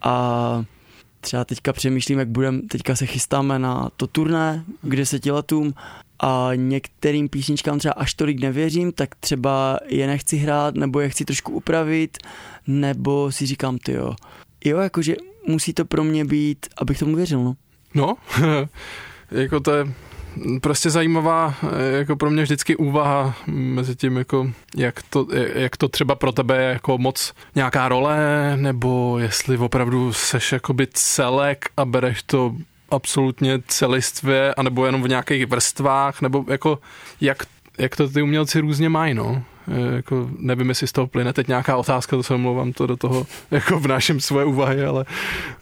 [0.02, 0.64] a
[1.20, 5.74] třeba teďka přemýšlím, jak budem, teďka se chystáme na to turné k deseti letům
[6.22, 11.24] a některým písničkám třeba až tolik nevěřím, tak třeba je nechci hrát, nebo je chci
[11.24, 12.18] trošku upravit,
[12.66, 14.14] nebo si říkám, ty jo,
[14.64, 17.56] jo, jakože musí to pro mě být, abych tomu věřil, no.
[17.94, 18.16] No,
[19.30, 19.87] jako to je,
[20.61, 21.54] prostě zajímavá
[21.98, 26.62] jako pro mě vždycky úvaha mezi tím, jako jak, to, jak to třeba pro tebe
[26.62, 28.18] je jako moc nějaká role,
[28.56, 32.54] nebo jestli opravdu seš jakoby celek a bereš to
[32.90, 36.79] absolutně celistvě, anebo jenom v nějakých vrstvách, nebo jako
[37.20, 37.42] jak,
[37.79, 39.42] jak to ty umělci různě mají, no.
[39.68, 42.96] E, jako nevím, jestli z toho plyne teď nějaká otázka, to se omlouvám, to do
[42.96, 45.05] toho jako vnáším svoje úvahy, ale,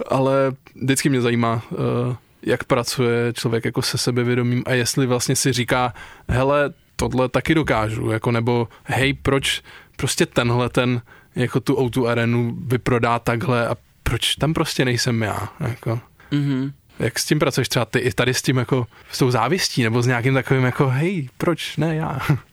[0.09, 5.53] ale vždycky mě zajímá, e, jak pracuje člověk jako se sebevědomím a jestli vlastně si
[5.53, 5.95] říká,
[6.29, 9.62] hele, tohle taky dokážu, jako nebo hej, proč
[9.97, 11.03] prostě tenhle ten
[11.37, 16.01] jako tu o arenu vyprodá takhle a proč tam prostě nejsem já, jako.
[16.33, 16.73] Mm-hmm.
[16.98, 17.68] Jak s tím pracuješ?
[17.68, 20.88] Třeba ty i tady s tím jako s tou závistí nebo s nějakým takovým jako
[20.88, 22.18] hej, proč ne já?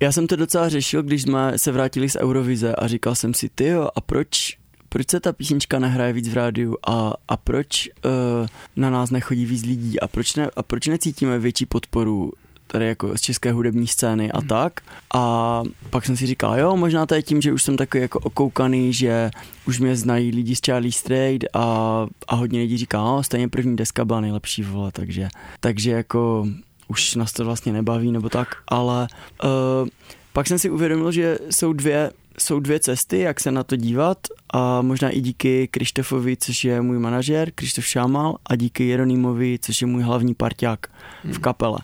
[0.00, 3.48] Já jsem to docela řešil, když jsme se vrátili z Eurovize a říkal jsem si,
[3.48, 6.76] ty jo, a proč, proč se ta písnička nehraje víc v rádiu?
[6.86, 10.00] A, a proč uh, na nás nechodí víc lidí?
[10.00, 12.32] A proč, ne, a proč necítíme větší podporu
[12.68, 14.48] tady jako z české hudební scény a hmm.
[14.48, 14.80] tak.
[15.14, 18.18] A pak jsem si říkal, jo, možná to je tím, že už jsem takový jako
[18.18, 19.30] okoukaný, že
[19.66, 23.76] už mě znají lidi z Charlie Straight a, a hodně lidí říká, no, stejně první
[23.76, 25.28] deska byla nejlepší, vole, takže,
[25.60, 26.46] takže jako
[26.88, 29.08] už nás to vlastně nebaví nebo tak, ale
[29.44, 29.88] uh,
[30.32, 34.18] pak jsem si uvědomil, že jsou dvě jsou dvě cesty, jak se na to dívat
[34.52, 39.80] a možná i díky Krištofovi, což je můj manažer, Krištof Šámal a díky Jeronýmovi, což
[39.80, 40.86] je můj hlavní parťák
[41.24, 41.32] hmm.
[41.32, 41.78] v kapele.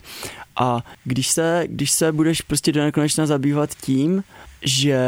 [0.57, 4.25] A když se, když se budeš prostě do nekonečna zabývat tím,
[4.63, 5.01] že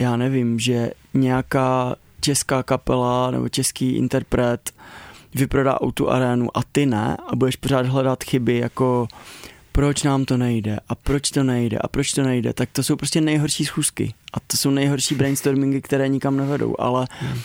[0.00, 4.70] já nevím, že nějaká česká kapela nebo český interpret
[5.34, 9.08] vyprodá autu arénu a ty ne a budeš pořád hledat chyby jako
[9.76, 12.96] proč nám to nejde a proč to nejde a proč to nejde, tak to jsou
[12.96, 17.40] prostě nejhorší schůzky a to jsou nejhorší brainstormingy, které nikam nevedou, ale hmm.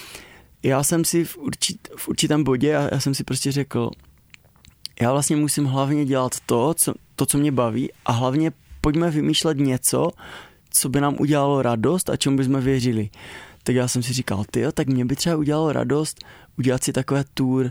[0.63, 3.89] já jsem si v, určit, v určitém bodě, já, já jsem si prostě řekl,
[5.01, 9.57] já vlastně musím hlavně dělat to, co, to, co mě baví a hlavně pojďme vymýšlet
[9.57, 10.11] něco,
[10.69, 13.09] co by nám udělalo radost a čemu bychom věřili.
[13.63, 16.25] Tak já jsem si říkal, ty tak mě by třeba udělalo radost
[16.57, 17.69] udělat si takové tour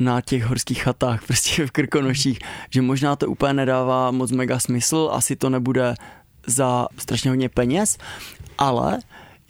[0.00, 2.38] na těch horských chatách, prostě v Krkonoších,
[2.70, 5.94] že možná to úplně nedává moc mega smysl, asi to nebude
[6.46, 7.98] za strašně hodně peněz,
[8.58, 8.98] ale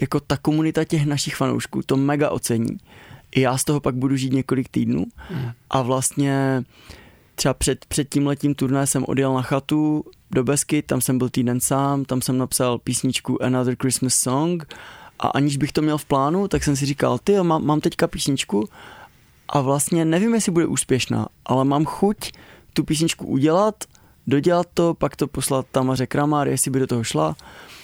[0.01, 2.77] jako ta komunita těch našich fanoušků to mega ocení.
[3.35, 5.05] I já z toho pak budu žít několik týdnů
[5.71, 6.65] a vlastně
[7.35, 11.29] třeba před, před tím letím turné jsem odjel na chatu do Besky, tam jsem byl
[11.29, 14.75] týden sám, tam jsem napsal písničku Another Christmas Song
[15.19, 18.07] a aniž bych to měl v plánu, tak jsem si říkal, ty mám, mám teďka
[18.07, 18.69] písničku
[19.51, 22.33] a vlastně nevím, jestli bude úspěšná, ale mám chuť
[22.73, 23.85] tu písničku udělat,
[24.27, 27.37] dodělat to, pak to poslat Tamaře Kramár, jestli by do toho šla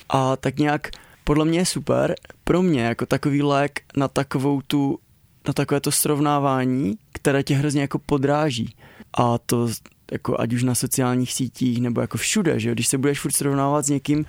[0.09, 0.91] a tak nějak
[1.25, 4.99] podle mě je super pro mě jako takový lék na takovou tu
[5.47, 8.75] na takové to srovnávání, které tě hrozně jako podráží.
[9.19, 9.69] A to
[10.13, 12.75] jako ať už na sociálních sítích nebo jako všude, že jo?
[12.75, 14.27] když se budeš furt srovnávat s někým,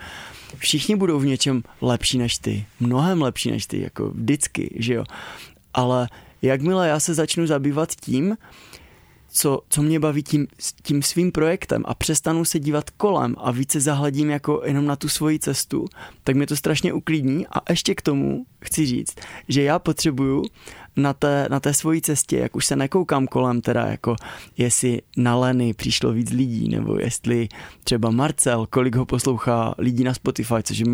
[0.56, 5.04] všichni budou v něčem lepší než ty, mnohem lepší než ty, jako vždycky, že jo.
[5.74, 6.08] Ale
[6.42, 8.38] jakmile já se začnu zabývat tím,
[9.30, 10.48] co, co mě baví tím,
[10.84, 15.10] tím svým projektem a přestanu se dívat kolem a více zahledím jako jenom na tu
[15.10, 15.86] svoji cestu,
[16.24, 17.48] tak mě to strašně uklidní.
[17.48, 19.16] A ještě k tomu chci říct,
[19.48, 20.44] že já potřebuju
[20.98, 24.16] na té, na té svojí cestě, jak už se nekoukám kolem, teda jako
[24.58, 27.48] jestli na Leny přišlo víc lidí, nebo jestli
[27.84, 30.86] třeba Marcel, kolik ho poslouchá lidí na Spotify, což je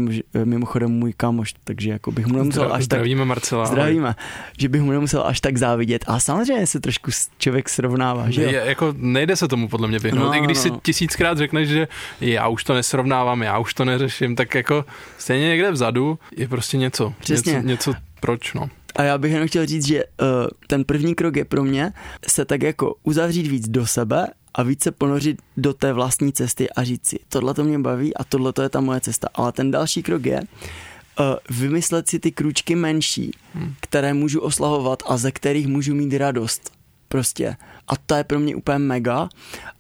[0.46, 3.28] mimochodem můj kamoš, takže jako bych mu nemusel Zdra, až zdravíme tak...
[3.28, 3.66] Marcela.
[3.66, 4.16] Zdravíme, ale...
[4.58, 6.06] že bych mu nemusel až tak závidět.
[6.08, 8.50] A samozřejmě se trošku člověk srovnává, že jo?
[8.50, 10.26] Je, jako nejde se tomu podle mě vyhnout.
[10.26, 10.64] No, I když no.
[10.64, 11.88] si tisíckrát řekneš, že
[12.22, 14.86] já už to nesrovnávám, já už to neřeším, tak jako
[15.18, 17.14] stejně někde vzadu je prostě něco.
[17.20, 17.54] Přesně.
[17.54, 18.70] Něco, něco proč, no.
[18.96, 20.28] A já bych jenom chtěl říct, že uh,
[20.68, 21.94] ten první krok je pro mě
[22.28, 26.84] se tak jako uzavřít víc do sebe a více ponořit do té vlastní cesty a
[26.84, 29.28] říct si, tohle to mě baví a tohle to je ta moje cesta.
[29.34, 33.74] Ale ten další krok je uh, vymyslet si ty kručky menší, hmm.
[33.80, 36.72] které můžu oslavovat a ze kterých můžu mít radost.
[37.08, 37.56] Prostě.
[37.88, 39.30] A to je pro mě úplně mega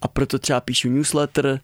[0.02, 1.60] a proto třeba píšu newsletter,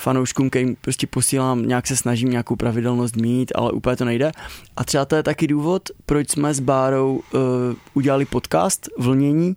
[0.00, 4.32] fanouškům, kterým prostě posílám, nějak se snažím nějakou pravidelnost mít, ale úplně to nejde.
[4.76, 7.40] A třeba to je taky důvod, proč jsme s Bárou uh,
[7.94, 9.56] udělali podcast Vlnění,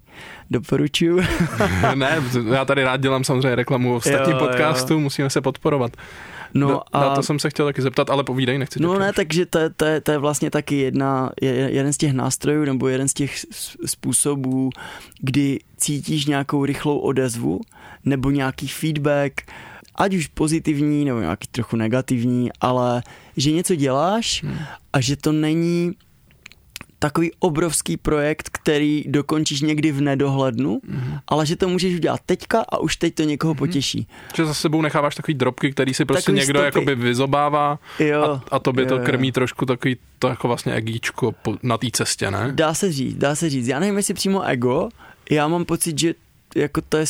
[0.51, 1.21] doporučuju.
[1.95, 5.91] ne, já tady rád dělám samozřejmě reklamu ostatním podcastu, musíme se podporovat.
[6.53, 6.99] No no a...
[6.99, 9.85] Na to jsem se chtěl taky zeptat, ale povídej, nechci No ne, takže to, to,
[10.03, 13.35] to je vlastně taky jedna, jeden z těch nástrojů nebo jeden z těch
[13.85, 14.69] způsobů,
[15.19, 17.61] kdy cítíš nějakou rychlou odezvu
[18.05, 19.41] nebo nějaký feedback,
[19.95, 23.03] ať už pozitivní nebo nějaký trochu negativní, ale
[23.37, 24.57] že něco děláš hmm.
[24.93, 25.93] a že to není
[27.03, 31.19] takový obrovský projekt, který dokončíš někdy v nedohlednu, mm-hmm.
[31.27, 33.57] ale že to můžeš udělat teďka a už teď to někoho mm-hmm.
[33.57, 34.07] potěší.
[34.35, 36.65] Že za sebou necháváš takový drobky, který si prostě takový někdo stopy.
[36.65, 39.31] jakoby vyzobává jo, a, a to by jo, to krmí jo.
[39.31, 42.51] trošku takový to jako vlastně egíčko na té cestě, ne?
[42.51, 43.67] Dá se říct, dá se říct.
[43.67, 44.89] Já nevím, jestli přímo ego,
[45.31, 46.13] já mám pocit, že
[46.55, 47.05] jako to je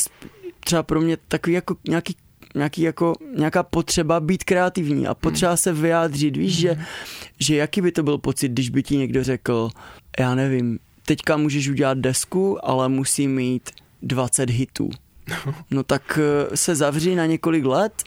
[0.60, 2.16] třeba pro mě takový jako nějaký
[2.54, 5.56] nějaký jako, nějaká potřeba být kreativní a potřeba hmm.
[5.56, 6.78] se vyjádřit, víš, že,
[7.40, 9.70] že jaký by to byl pocit, když by ti někdo řekl,
[10.18, 13.70] já nevím, teďka můžeš udělat desku, ale musí mít
[14.02, 14.90] 20 hitů.
[15.70, 18.02] No tak eh, se zavří na několik let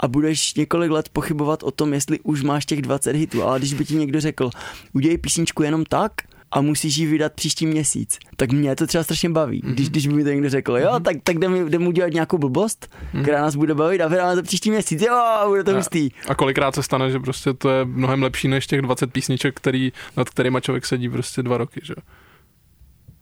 [0.00, 3.42] a budeš několik let pochybovat o tom, jestli už máš těch 20 hitů.
[3.42, 4.50] Ale když by ti někdo řekl,
[4.92, 6.12] udělej písničku jenom tak,
[6.50, 8.18] a musíš ji vydat příští měsíc.
[8.36, 9.72] Tak mě to třeba strašně baví, mm-hmm.
[9.72, 11.02] když, když by mi to někdo řekl, jo, mm-hmm.
[11.02, 13.22] tak, tak jdeme, jdeme udělat nějakou blbost, mm-hmm.
[13.22, 16.10] která nás bude bavit a vydáme to příští měsíc, jo, bude to hustý.
[16.28, 19.92] A kolikrát se stane, že prostě to je mnohem lepší než těch 20 písniček, který,
[20.16, 21.94] nad kterýma člověk sedí prostě dva roky, že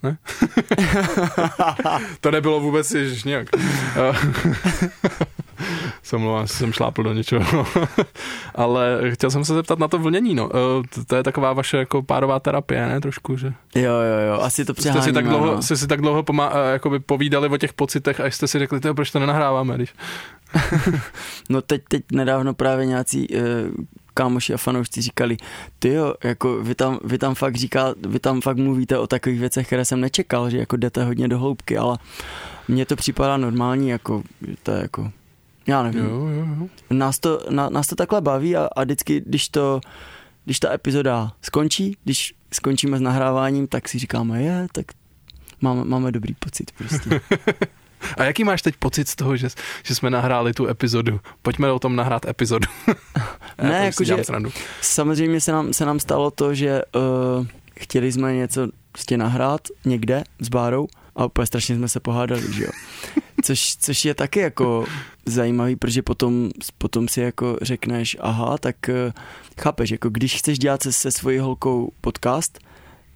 [0.03, 0.19] ne?
[2.21, 3.49] to nebylo vůbec ježiš nějak.
[6.09, 7.67] se omlouvám, jsem šlápl do něčeho.
[8.55, 10.51] Ale chtěl jsem se zeptat na to vlnění, no.
[10.55, 13.01] Eh, to je taková vaše jako párová terapie, ne?
[13.01, 13.53] Trošku, že?
[13.75, 15.03] Jo, jo, jo, asi to přeháníme.
[15.03, 15.63] Jste si tak dlouho, no.
[15.63, 18.81] jste si tak dlouho pomá- eh, jakoby povídali o těch pocitech a jste si řekli,
[18.95, 19.95] proč to nenahráváme, když...
[21.49, 23.43] no teď, teď nedávno právě nějací uh,
[24.15, 25.37] kámoši a fanoušci říkali,
[25.79, 29.41] ty jo, jako vy tam, vy tam fakt říká, vy tam fakt mluvíte o takových
[29.41, 31.99] věcech, které jsem nečekal, že jako jdete hodně do hloubky, ale
[32.69, 34.23] mně to připadá normální, jako
[34.63, 35.11] to je jako
[35.69, 36.05] já nevím.
[36.05, 36.69] Jo, jo, jo.
[36.91, 39.81] Nás, to, na, nás to takhle baví a, a vždycky, když to,
[40.45, 44.87] když ta epizoda skončí, když skončíme s nahráváním, tak si říkáme, je, tak
[45.61, 47.21] máme, máme dobrý pocit prostě.
[48.17, 49.49] A jaký máš teď pocit z toho, že,
[49.83, 51.21] že jsme nahráli tu epizodu?
[51.43, 52.67] Pojďme o tom nahrát epizodu.
[53.63, 54.17] ne, jakože
[54.81, 57.47] samozřejmě se nám, se nám stalo to, že uh,
[57.81, 62.65] chtěli jsme něco prostě nahrát někde s Bárou a úplně strašně jsme se pohádali, že
[62.65, 62.71] jo.
[63.43, 64.85] Což, což je taky jako
[65.27, 69.13] zajímavý, protože potom, potom si jako řekneš, aha, tak uh,
[69.61, 72.59] chápeš, jako když chceš dělat se, se svojí holkou podcast,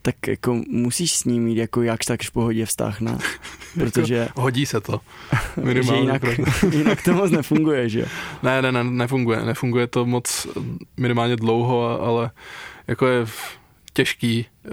[0.02, 3.18] tak jako musíš s ním mít jako jakž tak v pohodě vztah, ne?
[3.74, 4.14] Protože...
[4.14, 5.00] jako hodí se to.
[5.62, 6.00] Minimálně.
[6.00, 6.22] jinak,
[6.72, 8.06] jinak to moc nefunguje, že jo?
[8.42, 9.44] Ne, ne, ne, nefunguje.
[9.44, 10.46] Nefunguje to moc
[10.96, 12.30] minimálně dlouho, ale
[12.86, 13.26] jako je
[13.92, 14.70] těžký uh,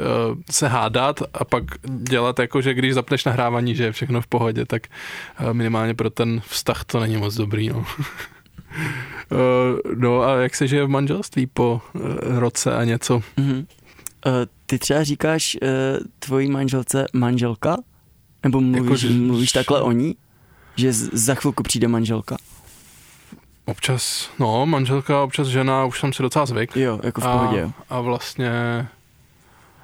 [0.51, 4.65] se hádat a pak dělat jako, že když zapneš nahrávání, že je všechno v pohodě,
[4.65, 4.88] tak
[5.41, 7.77] uh, minimálně pro ten vztah to není moc dobrý, no.
[7.77, 7.86] uh,
[9.95, 12.01] no a jak se žije v manželství po uh,
[12.39, 13.19] roce a něco?
[13.38, 13.65] Mm-hmm.
[14.25, 14.34] Uh,
[14.65, 15.69] ty třeba říkáš uh,
[16.19, 17.77] tvojí manželce manželka?
[18.43, 20.15] Nebo mluvíš, jako, že, mluvíš takhle o ní?
[20.75, 22.38] Že za chvilku přijde manželka?
[23.65, 26.75] Občas, no, manželka, občas žena, už jsem si docela zvyk.
[26.75, 27.63] Jo, jako v pohodě.
[27.63, 28.51] A, a vlastně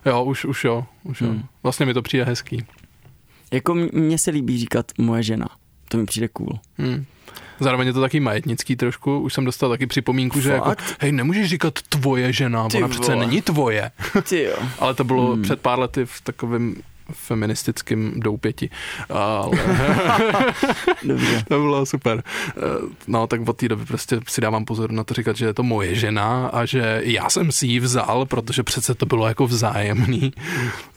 [0.06, 1.28] Jo, už, už jo, už jo.
[1.28, 1.44] Hmm.
[1.64, 2.66] Vlastně mi to přijde hezký.
[3.52, 5.48] Jako mně se líbí říkat moje žena.
[5.90, 6.60] To mi přijde cool.
[6.78, 7.06] Hmm.
[7.60, 9.20] Zároveň je to taky majetnický trošku.
[9.20, 10.44] Už jsem dostal taky připomínku, Fakt?
[10.44, 13.00] že jako, hej, nemůžeš říkat tvoje žena, Ty ona vole.
[13.00, 13.92] přece není tvoje.
[14.30, 14.58] Ty jo.
[14.80, 15.42] Ale to bylo hmm.
[15.42, 16.76] před pár lety v takovém
[17.12, 18.70] feministickým doupěti.
[19.10, 19.52] Ale...
[21.04, 21.44] Dobře.
[21.48, 22.24] to bylo super.
[22.48, 22.62] Eh,
[23.08, 25.64] no, tak od té doby prostě si dávám pozor na to říkat, že je to
[25.64, 30.34] moje žena a že já jsem si ji vzal, protože přece to bylo jako vzájemný.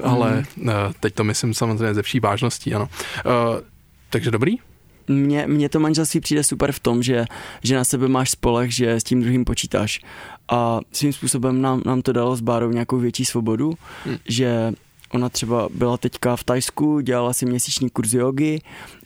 [0.02, 0.70] Ale mm.
[1.00, 2.88] teď to myslím samozřejmě ze vší vážností, ano.
[3.18, 3.62] Eh,
[4.10, 4.56] takže dobrý?
[5.08, 7.24] Mně, mně to manželství přijde super v tom, že,
[7.62, 10.00] že na sebe máš spolech, že s tím druhým počítáš.
[10.48, 14.16] A svým způsobem nám, nám to dalo s Bárou nějakou větší svobodu, hmm.
[14.28, 14.72] že
[15.12, 18.60] Ona třeba byla teďka v Tajsku, dělala si měsíční kurz jogy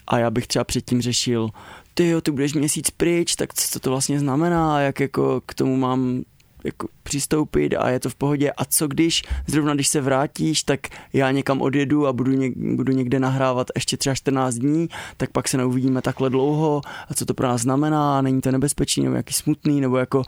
[0.07, 1.51] a já bych třeba předtím řešil,
[1.95, 5.77] ty jo, ty budeš měsíc pryč, tak co to vlastně znamená, jak jako k tomu
[5.77, 6.23] mám
[6.65, 8.53] jako přistoupit a je to v pohodě.
[8.53, 10.81] A co když, zrovna když se vrátíš, tak
[11.13, 15.49] já někam odjedu a budu, něk, budu někde nahrávat ještě třeba 14 dní, tak pak
[15.49, 19.35] se neuvidíme takhle dlouho a co to pro nás znamená, není to nebezpečný nebo jaký
[19.35, 20.23] smutný, nebo jako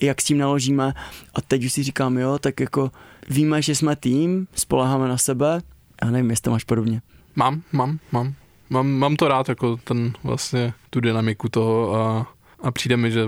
[0.00, 0.94] jak s tím naložíme.
[1.34, 2.90] A teď už si říkám, jo, tak jako
[3.32, 5.60] víme, že jsme tým, spoleháme na sebe.
[6.04, 7.02] Já nevím, jestli to máš podobně.
[7.36, 8.34] Mám, mám, mám.
[8.70, 13.20] Mám, mám to rád, jako ten vlastně, tu dynamiku toho a, a přijde mi, že,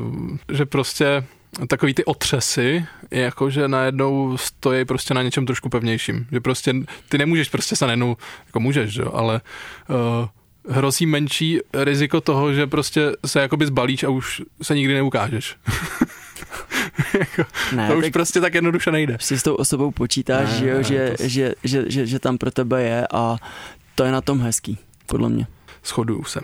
[0.52, 1.24] že prostě
[1.68, 6.26] takový ty otřesy, jako že najednou stojí prostě na něčem trošku pevnějším.
[6.32, 6.74] Že prostě
[7.08, 9.40] ty nemůžeš prostě se najednou, jako můžeš, jo, ale
[9.88, 10.28] uh,
[10.68, 15.56] hrozí menší riziko toho, že prostě se jakoby zbalíš a už se nikdy neukážeš.
[17.18, 17.44] jako,
[17.76, 19.16] ne, to už prostě tak jednoduše nejde.
[19.20, 21.28] Si s tou osobou počítáš, ne, že, jo, ne, že, to...
[21.28, 23.36] že, že, že, že tam pro tebe je a
[23.94, 25.46] to je na tom hezký, podle mě.
[25.84, 26.40] Shoduju se.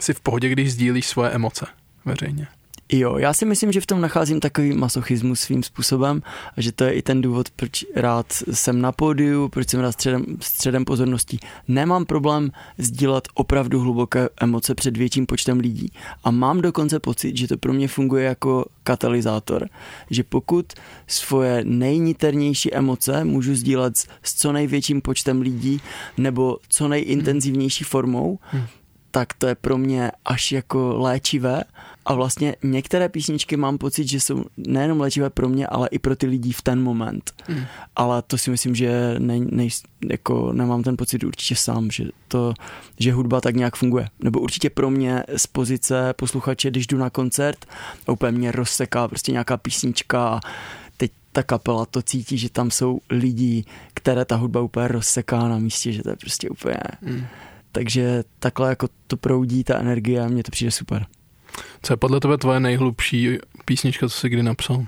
[0.00, 1.66] Jsi v pohodě, když sdílíš svoje emoce
[2.04, 2.46] veřejně?
[2.92, 6.22] Jo, já si myslím, že v tom nacházím takový masochismus svým způsobem
[6.56, 9.92] a že to je i ten důvod, proč rád jsem na pódiu, proč jsem rád
[9.92, 11.40] středem, středem pozorností.
[11.68, 15.92] Nemám problém sdílet opravdu hluboké emoce před větším počtem lidí
[16.24, 19.68] a mám dokonce pocit, že to pro mě funguje jako katalyzátor,
[20.10, 20.72] že pokud
[21.06, 25.80] svoje nejniternější emoce můžu sdílet s, s co největším počtem lidí
[26.16, 28.66] nebo co nejintenzivnější formou, hmm
[29.10, 31.62] tak to je pro mě až jako léčivé
[32.08, 36.16] a vlastně některé písničky mám pocit, že jsou nejenom léčivé pro mě, ale i pro
[36.16, 37.32] ty lidi v ten moment.
[37.48, 37.64] Mm.
[37.96, 39.68] Ale to si myslím, že ne, ne,
[40.10, 42.54] jako nemám ten pocit určitě sám, že, to,
[42.98, 44.08] že hudba tak nějak funguje.
[44.20, 47.66] Nebo určitě pro mě z pozice posluchače, když jdu na koncert
[48.06, 50.40] a úplně mě rozseká prostě nějaká písnička
[50.96, 55.58] teď ta kapela to cítí, že tam jsou lidi, které ta hudba úplně rozseká na
[55.58, 56.80] místě, že to je prostě úplně...
[57.02, 57.24] Mm
[57.72, 61.06] takže takhle jako to proudí ta energie a mně to přijde super.
[61.82, 64.86] Co je podle tebe tvoje nejhlubší písnička, co jsi kdy napsal?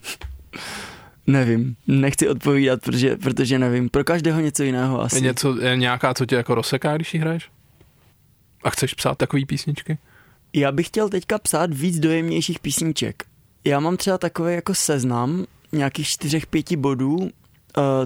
[1.26, 3.88] nevím, nechci odpovídat, protože, protože nevím.
[3.88, 5.16] Pro každého něco jiného asi.
[5.16, 7.50] Je, něco, je nějaká, co tě jako rozseká, když ji hraješ?
[8.64, 9.98] A chceš psát takový písničky?
[10.52, 13.24] Já bych chtěl teďka psát víc dojemnějších písniček.
[13.64, 17.30] Já mám třeba takový jako seznam nějakých čtyřech, pěti bodů,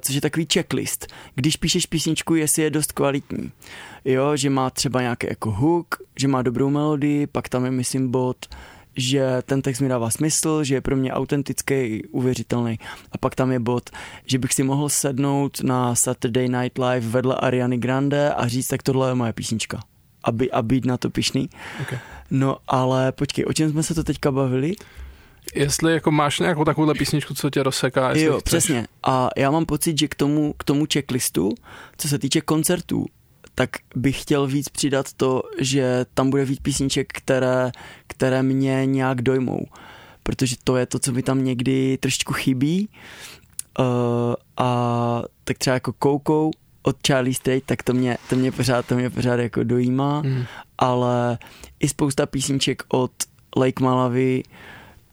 [0.00, 1.06] což je takový checklist.
[1.34, 3.52] Když píšeš písničku, jestli je dost kvalitní.
[4.04, 8.10] Jo, že má třeba nějaký jako hook, že má dobrou melodii, pak tam je, myslím,
[8.10, 8.36] bod,
[8.96, 12.78] že ten text mi dává smysl, že je pro mě autentický, uvěřitelný.
[13.12, 13.90] A pak tam je bod,
[14.26, 18.82] že bych si mohl sednout na Saturday Night Live vedle Ariany Grande a říct, tak
[18.82, 19.80] tohle je moje písnička.
[20.24, 21.50] Aby, a být na to pišný.
[21.80, 21.98] Okay.
[22.30, 24.72] No ale počkej, o čem jsme se to teďka bavili?
[25.54, 28.16] Jestli jako máš nějakou takovouhle písničku, co tě rozseká.
[28.16, 28.42] Jo, chceš.
[28.42, 28.86] přesně.
[29.02, 31.54] A já mám pocit, že k tomu, k tomu checklistu,
[31.96, 33.06] co se týče koncertů,
[33.54, 37.70] tak bych chtěl víc přidat to, že tam bude víc písniček, které,
[38.06, 39.66] které mě nějak dojmou.
[40.22, 42.88] Protože to je to, co mi tam někdy trošičku chybí.
[43.78, 43.84] Uh,
[44.56, 46.50] a tak třeba jako Koukou
[46.82, 50.44] od Charlie Strait, tak to mě, to mě pořád, to mě pořád jako dojímá, mm.
[50.78, 51.38] ale
[51.80, 53.12] i spousta písniček od
[53.56, 54.42] Lake Malawi,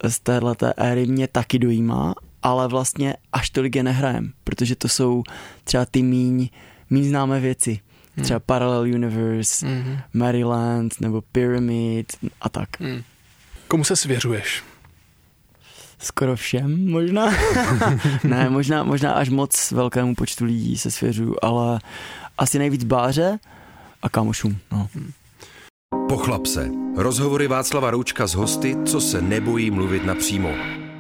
[0.08, 5.24] z téhleté éry mě taky dojímá, ale vlastně až tolik je nehrajem, protože to jsou
[5.64, 6.50] třeba ty míň,
[6.90, 7.80] míň známé věci.
[8.16, 8.24] Hmm.
[8.24, 9.98] Třeba Parallel Universe, hmm.
[10.14, 12.82] Maryland nebo Pyramid a tak.
[12.82, 13.02] Hmm.
[13.68, 14.64] Komu se svěřuješ?
[16.00, 17.34] Skoro všem možná.
[18.24, 21.80] ne, možná, možná až moc velkému počtu lidí se svěřuju, ale
[22.38, 23.40] asi nejvíc báře
[24.02, 24.58] a kamošům.
[24.72, 24.90] No.
[24.94, 25.12] Hmm.
[25.92, 26.70] Pochlap se.
[26.96, 30.50] Rozhovory Václava Roučka s hosty, co se nebojí mluvit napřímo.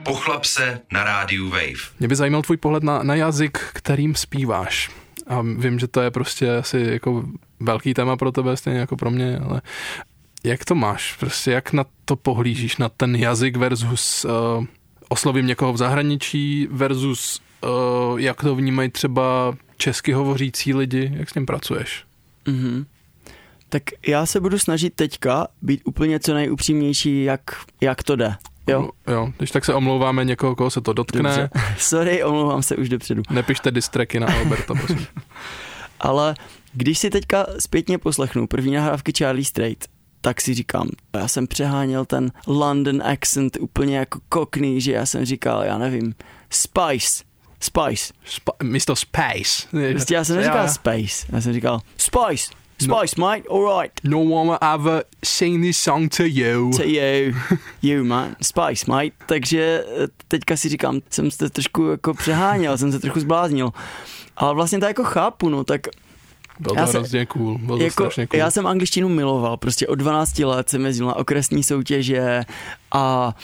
[0.03, 1.95] Pochlap se na rádiu Wave.
[1.99, 4.91] Mě by zajímal tvůj pohled na, na jazyk, kterým zpíváš.
[5.27, 7.25] A vím, že to je prostě asi jako
[7.59, 9.61] velký téma pro tebe, stejně jako pro mě, ale
[10.43, 11.15] jak to máš?
[11.19, 14.65] Prostě jak na to pohlížíš, na ten jazyk versus uh,
[15.09, 21.33] oslovím někoho v zahraničí versus uh, jak to vnímají třeba česky hovořící lidi, jak s
[21.33, 22.03] tím pracuješ?
[22.45, 22.85] Mm-hmm.
[23.69, 27.41] Tak já se budu snažit teďka být úplně co nejupřímnější, jak,
[27.81, 28.35] jak to jde.
[28.67, 28.89] Jo.
[29.07, 31.21] jo, když tak se omlouváme někoho, koho se to dotkne.
[31.21, 31.49] Dobře.
[31.77, 33.21] Sorry, omlouvám se už dopředu.
[33.29, 35.07] Nepište distreky na Alberta, prosím.
[35.99, 36.35] Ale
[36.73, 39.85] když si teďka zpětně poslechnu první nahrávky Charlie Strait,
[40.21, 45.25] tak si říkám, já jsem přeháněl ten London accent úplně jako kokný, že já jsem
[45.25, 46.15] říkal, já nevím,
[46.49, 47.23] Spice,
[47.59, 48.13] Spice.
[48.25, 49.67] Sp- místo Space.
[49.91, 50.67] Prostě já jsem neříkal já.
[50.67, 52.51] Space, já jsem říkal Spice.
[52.81, 53.91] Spice, no, mate, alright.
[54.03, 56.71] No one will ever sing this song to you.
[56.77, 57.33] To you.
[57.81, 58.35] You, man.
[58.41, 59.11] Spice, mate.
[59.25, 63.71] Takže eh, teďka si říkám, jsem se trošku jako přeháněl, jsem se trochu zbláznil.
[64.37, 65.81] Ale vlastně to jako chápu, no, tak
[66.59, 68.39] byl to hrozně cool, byl to jako, strašně cool.
[68.39, 72.41] Já jsem angličtinu miloval, prostě od 12 let jsem jezdil na okresní soutěže
[72.91, 73.35] a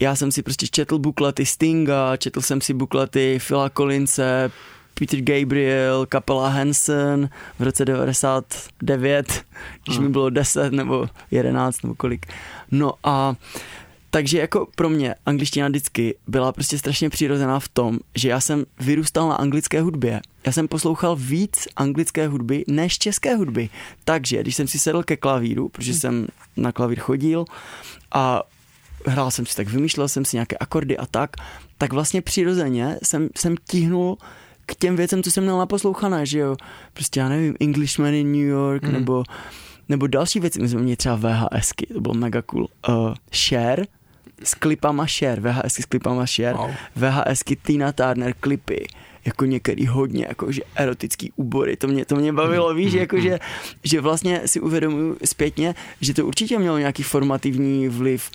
[0.00, 4.50] já jsem si prostě četl buklety Stinga, četl jsem si buklety Phila Collinse,
[4.94, 7.28] Peter Gabriel, kapela Hanson
[7.58, 9.44] v roce 99,
[9.84, 12.26] když mi bylo 10 nebo 11 nebo kolik.
[12.70, 13.34] No a
[14.14, 18.64] takže jako pro mě angličtina vždycky byla prostě strašně přirozená v tom, že já jsem
[18.80, 20.20] vyrůstal na anglické hudbě.
[20.46, 23.68] Já jsem poslouchal víc anglické hudby než české hudby.
[24.04, 26.00] Takže když jsem si sedl ke klavíru, protože hmm.
[26.00, 26.26] jsem
[26.56, 27.44] na klavír chodil
[28.12, 28.42] a
[29.06, 31.30] hrál jsem si tak, vymýšlel jsem si nějaké akordy a tak,
[31.78, 34.18] tak vlastně přirozeně jsem, jsem tihnul
[34.66, 36.56] k těm věcem, co jsem měl naposlouchané, že jo.
[36.92, 38.92] Prostě já nevím, Englishman in New York, mm.
[38.92, 39.24] nebo,
[39.88, 40.60] nebo další věci.
[40.60, 42.68] My jsme měli třeba VHSky, to bylo mega cool.
[42.88, 43.84] Uh, Share,
[44.44, 46.70] s klipama Share, VHSky s klipama Share, wow.
[46.96, 48.86] VHSky Tina Turner klipy,
[49.24, 53.38] jako některý hodně jakože erotický úbory, to mě, to mě bavilo, víš, jakože,
[53.84, 58.30] že vlastně si uvědomuji zpětně, že to určitě mělo nějaký formativní vliv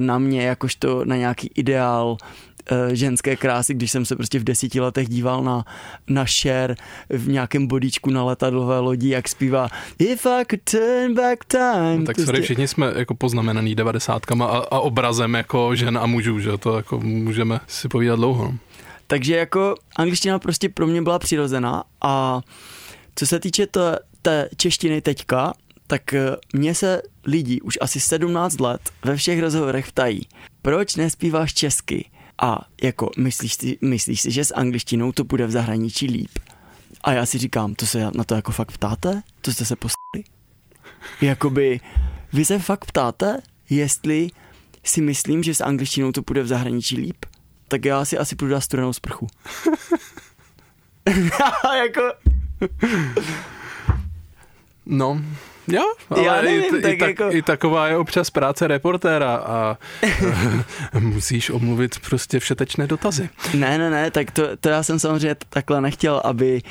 [0.00, 2.16] na mě jakožto na nějaký ideál
[2.55, 2.55] Eh,
[2.92, 5.64] ženské krásy, když jsem se prostě v desíti letech díval na,
[6.08, 6.76] na Cher
[7.08, 12.00] v nějakém bodíčku na letadlové lodi, jak zpívá If I could turn back time.
[12.00, 16.40] No, tak sorry, všichni jsme jako poznamenaný devadesátkama a, a obrazem jako žen a mužů,
[16.40, 18.44] že to jako můžeme si povídat dlouho.
[18.44, 18.58] No.
[19.06, 22.40] Takže jako angličtina prostě pro mě byla přirozená a
[23.14, 25.52] co se týče té, té češtiny teďka,
[25.86, 30.20] tak eh, mně se lidi už asi 17 let ve všech rozhovorech ptají,
[30.62, 32.04] proč nespíváš česky?
[32.42, 36.38] A jako myslíš si, myslíš si, že s angličtinou to bude v zahraničí líp?
[37.04, 39.22] A já si říkám, to se na to jako fakt ptáte?
[39.40, 40.24] To jste se postali?
[41.20, 41.80] Jakoby,
[42.32, 44.30] vy se fakt ptáte, jestli
[44.84, 47.24] si myslím, že s angličtinou to bude v zahraničí líp?
[47.68, 49.26] Tak já si asi půjdu dát studenou sprchu.
[51.78, 52.12] jako...
[54.86, 55.22] No,
[55.68, 59.34] Jo, ale Já nevím, i, tak i, tak, jako- i taková je občas práce reportéra
[59.36, 59.78] a
[61.00, 63.28] musíš omluvit prostě všetečné dotazy.
[63.54, 66.62] Ne, ne, ne, tak to, to já jsem samozřejmě takhle nechtěl, aby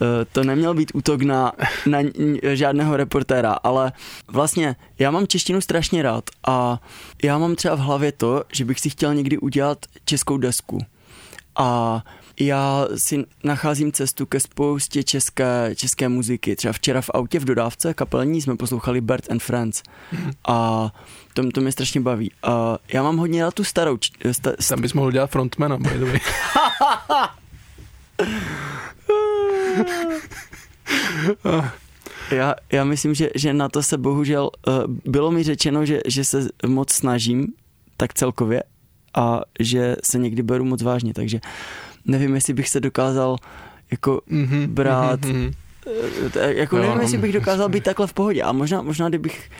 [0.00, 1.52] uh, to neměl být útok na,
[1.86, 1.98] na
[2.42, 3.92] žádného reportéra, ale
[4.28, 6.80] vlastně já mám češtinu strašně rád a
[7.22, 10.78] já mám třeba v hlavě to, že bych si chtěl někdy udělat českou desku.
[11.56, 12.02] A
[12.40, 16.56] já si nacházím cestu ke spoustě české, české muziky.
[16.56, 19.82] Třeba včera v autě v dodávce kapelní jsme poslouchali Bert and Friends
[20.48, 20.90] a
[21.34, 22.32] to, to mě strašně baví.
[22.42, 23.98] A já mám hodně rád tu starou.
[24.32, 26.20] Sta, Tam bys mohl dělat frontmana, by the way.
[32.30, 34.74] já, já myslím, že, že na to se bohužel uh,
[35.04, 37.46] bylo mi řečeno, že, že se moc snažím,
[37.96, 38.62] tak celkově,
[39.14, 41.40] a že se někdy beru moc vážně, takže
[42.04, 43.36] nevím, jestli bych se dokázal
[43.90, 45.54] jako mm-hmm, brát, mm-hmm.
[46.46, 49.50] jako jo, nevím, jestli bych dokázal být takhle v pohodě a možná, možná kdybych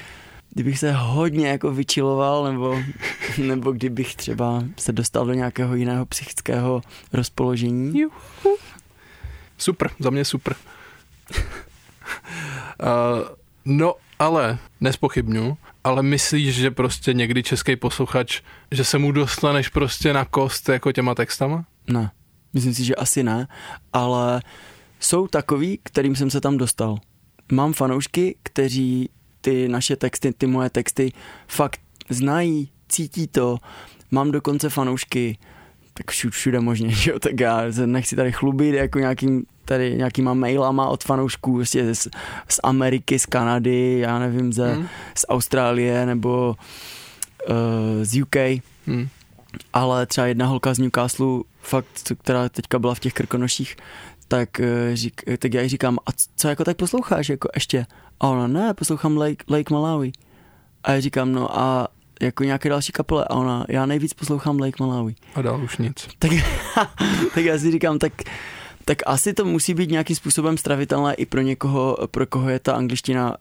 [0.55, 2.79] kdybych se hodně jako vyčiloval, nebo,
[3.39, 6.83] nebo kdybych třeba se dostal do nějakého jiného psychického
[7.13, 8.01] rozpoložení.
[8.01, 8.57] Juhu.
[9.59, 10.55] Super, za mě super.
[11.31, 11.39] uh,
[13.65, 18.41] no, ale nespochybnu, ale myslíš, že prostě někdy český posluchač,
[18.71, 21.65] že se mu dostaneš prostě na kost jako těma textama?
[21.89, 22.11] Ne.
[22.55, 23.49] Myslím si, že asi ne,
[23.93, 24.43] ale
[25.01, 26.99] jsou takový, kterým jsem se tam dostal.
[27.53, 29.09] Mám fanoušky, kteří
[29.41, 31.13] ty naše texty, ty moje texty
[31.49, 33.59] fakt znají, cítí to.
[34.11, 35.39] Mám dokonce fanoušky,
[35.95, 39.97] tak všude, všude možně, že jo, tak já se nechci tady chlubit jako nějakým, tady
[39.97, 42.09] nějakýma mailama od fanoušků prostě z,
[42.49, 44.89] z Ameriky, z Kanady, já nevím, ze, hmm.
[45.15, 46.57] z Austrálie nebo
[47.49, 47.55] uh,
[48.03, 48.37] z UK.
[48.87, 49.09] Hmm
[49.73, 53.77] ale třeba jedna holka z Newcastle, fakt, která teďka byla v těch krkonoších,
[54.29, 57.87] tak, eh, řík, tak já jí říkám, a co jako tak posloucháš jako ještě?
[58.21, 60.13] A ona, ne, poslouchám Lake, Lake Malawi.
[60.85, 61.89] A já říkám, no a
[62.23, 65.15] jako nějaké další kapele a ona, já nejvíc poslouchám Lake Malawi.
[65.35, 66.09] A dál už nic.
[66.19, 66.31] Tak,
[67.35, 68.13] tak já si říkám, tak,
[68.85, 72.75] tak asi to musí být nějakým způsobem stravitelné i pro někoho, pro koho je ta
[72.75, 73.37] angličtina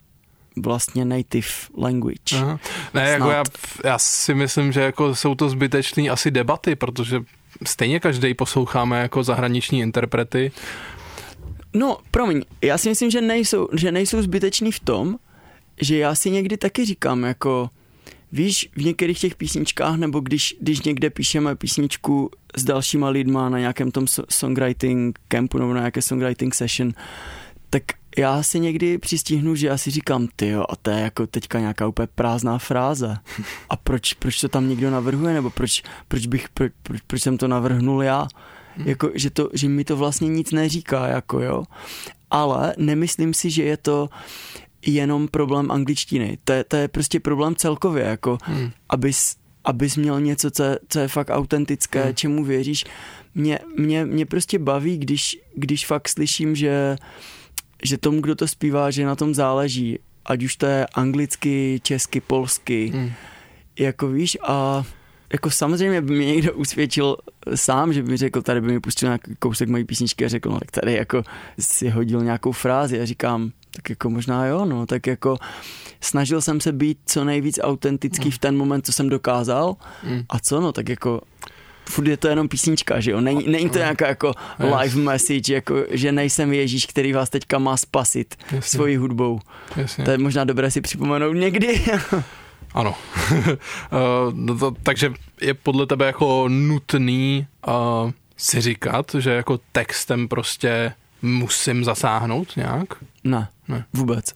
[0.55, 1.47] vlastně native
[1.77, 2.35] language.
[2.35, 2.59] Aha.
[2.93, 3.43] Ne, jako já,
[3.83, 7.21] já si myslím, že jako jsou to zbytečné asi debaty, protože
[7.65, 10.51] stejně každý posloucháme jako zahraniční interprety.
[11.73, 15.17] No, promiň, já si myslím, že nejsou, že nejsou zbyteční v tom,
[15.81, 17.69] že já si někdy taky říkám, jako
[18.31, 23.59] víš, v některých těch písničkách, nebo když, když někde píšeme písničku s dalšíma lidma na
[23.59, 26.91] nějakém tom songwriting campu nebo na nějaké songwriting session,
[27.69, 27.83] tak
[28.17, 31.59] já si někdy přistihnu, že já si říkám, ty jo, a to je jako teďka
[31.59, 33.17] nějaká úplně prázdná fráze.
[33.69, 37.37] A proč, proč to tam někdo navrhuje, nebo proč, proč, bych, proč, proč, proč jsem
[37.37, 38.27] to navrhnul já?
[38.75, 38.87] Hmm.
[38.87, 41.63] Jako, že, to, že mi to vlastně nic neříká, jako jo.
[42.29, 44.09] Ale nemyslím si, že je to
[44.85, 46.37] jenom problém angličtiny.
[46.43, 48.71] To je, to je prostě problém celkově, jako hmm.
[48.89, 52.15] abys, abys měl něco, co je, co je fakt autentické, hmm.
[52.15, 52.85] čemu věříš.
[53.35, 56.95] Mě, mě, mě prostě baví, když, když fakt slyším, že
[57.83, 62.21] že tomu, kdo to zpívá, že na tom záleží, ať už to je anglicky, česky,
[62.21, 63.11] polsky, hmm.
[63.79, 64.83] jako víš a
[65.33, 67.17] jako samozřejmě by mě někdo usvědčil
[67.55, 70.49] sám, že by mi řekl, tady by mi pustil nějaký kousek mojí písničky a řekl,
[70.49, 71.23] no tak tady jako
[71.59, 75.37] si hodil nějakou frázi a říkám, tak jako možná jo, no, tak jako
[76.01, 78.31] snažil jsem se být co nejvíc autentický hmm.
[78.31, 80.23] v ten moment, co jsem dokázal hmm.
[80.29, 81.21] a co, no, tak jako
[81.89, 85.75] furt je to jenom písnička, že jo, není, není to nějaká jako live message, jako
[85.89, 88.61] že nejsem Ježíš, který vás teďka má spasit Jasně.
[88.61, 89.39] svojí hudbou.
[89.75, 90.05] Jasně.
[90.05, 91.85] To je možná dobré si připomenout někdy.
[92.73, 92.95] ano.
[93.31, 93.47] uh,
[94.33, 100.93] no to, takže je podle tebe jako nutný uh, si říkat, že jako textem prostě
[101.21, 102.87] musím zasáhnout nějak?
[103.23, 103.85] Ne, ne.
[103.93, 104.33] vůbec.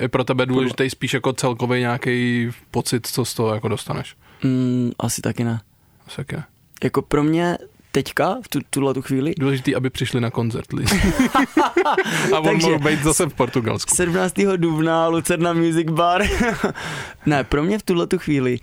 [0.00, 4.16] Je pro tebe důležitý spíš jako celkový nějaký pocit, co z toho jako dostaneš?
[4.44, 5.60] Mm, asi taky ne.
[6.06, 6.44] Asi taky ne.
[6.84, 7.58] Jako pro mě
[7.92, 9.34] teďka, v tu, tuhle tu chvíli.
[9.38, 11.00] Důležitý, aby přišli na koncert lidi.
[12.34, 13.94] A on mohl být zase v Portugalsku.
[13.94, 14.34] 17.
[14.56, 16.22] dubna Lucerna Music Bar.
[17.26, 18.58] ne, pro mě v tuhle tu chvíli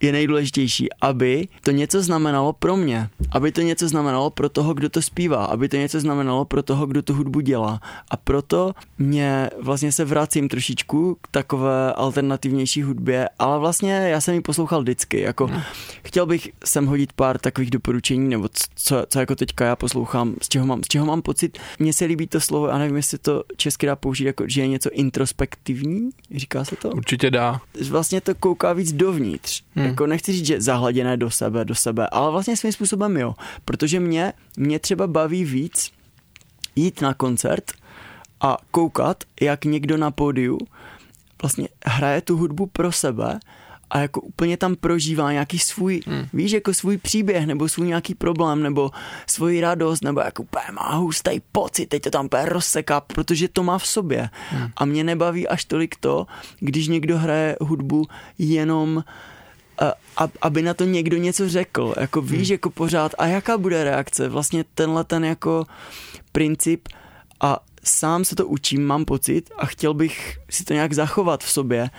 [0.00, 4.88] je nejdůležitější, aby to něco znamenalo pro mě, aby to něco znamenalo pro toho, kdo
[4.88, 7.80] to zpívá, aby to něco znamenalo pro toho, kdo tu hudbu dělá.
[8.10, 14.34] A proto mě vlastně se vracím trošičku k takové alternativnější hudbě, ale vlastně já jsem
[14.34, 15.60] ji poslouchal vždycky, jako hmm.
[16.04, 20.48] chtěl bych sem hodit pár takových doporučení, nebo co, co jako teďka já poslouchám, z
[20.48, 21.58] čeho mám, z čeho mám pocit.
[21.78, 24.66] Mně se líbí to slovo, a nevím, jestli to česky dá použít, jako, že je
[24.68, 26.90] něco introspektivní, říká se to?
[26.90, 27.60] Určitě dá.
[27.90, 29.62] Vlastně to kouká víc dovnitř.
[29.74, 29.92] Hmm Hmm.
[29.92, 33.34] Jako nechci říct, že zahladěné do sebe, do sebe, ale vlastně svým způsobem jo.
[33.64, 35.90] Protože mě, mě třeba baví víc
[36.76, 37.72] jít na koncert
[38.40, 40.58] a koukat, jak někdo na pódiu
[41.42, 43.38] vlastně hraje tu hudbu pro sebe
[43.90, 46.26] a jako úplně tam prožívá nějaký svůj, hmm.
[46.32, 48.90] víš, jako svůj příběh, nebo svůj nějaký problém, nebo
[49.26, 53.62] svoji radost, nebo jako úplně má hustý pocit, teď to tam úplně rozseká, protože to
[53.62, 54.30] má v sobě.
[54.50, 54.70] Hmm.
[54.76, 56.26] A mě nebaví až tolik to,
[56.60, 58.06] když někdo hraje hudbu
[58.38, 59.02] jenom uh,
[60.16, 62.52] a, aby na to někdo něco řekl, jako víš, hmm.
[62.52, 65.64] jako pořád, a jaká bude reakce, vlastně tenhle ten jako
[66.32, 66.88] princip
[67.40, 71.50] a sám se to učím, mám pocit a chtěl bych si to nějak zachovat v
[71.50, 71.90] sobě.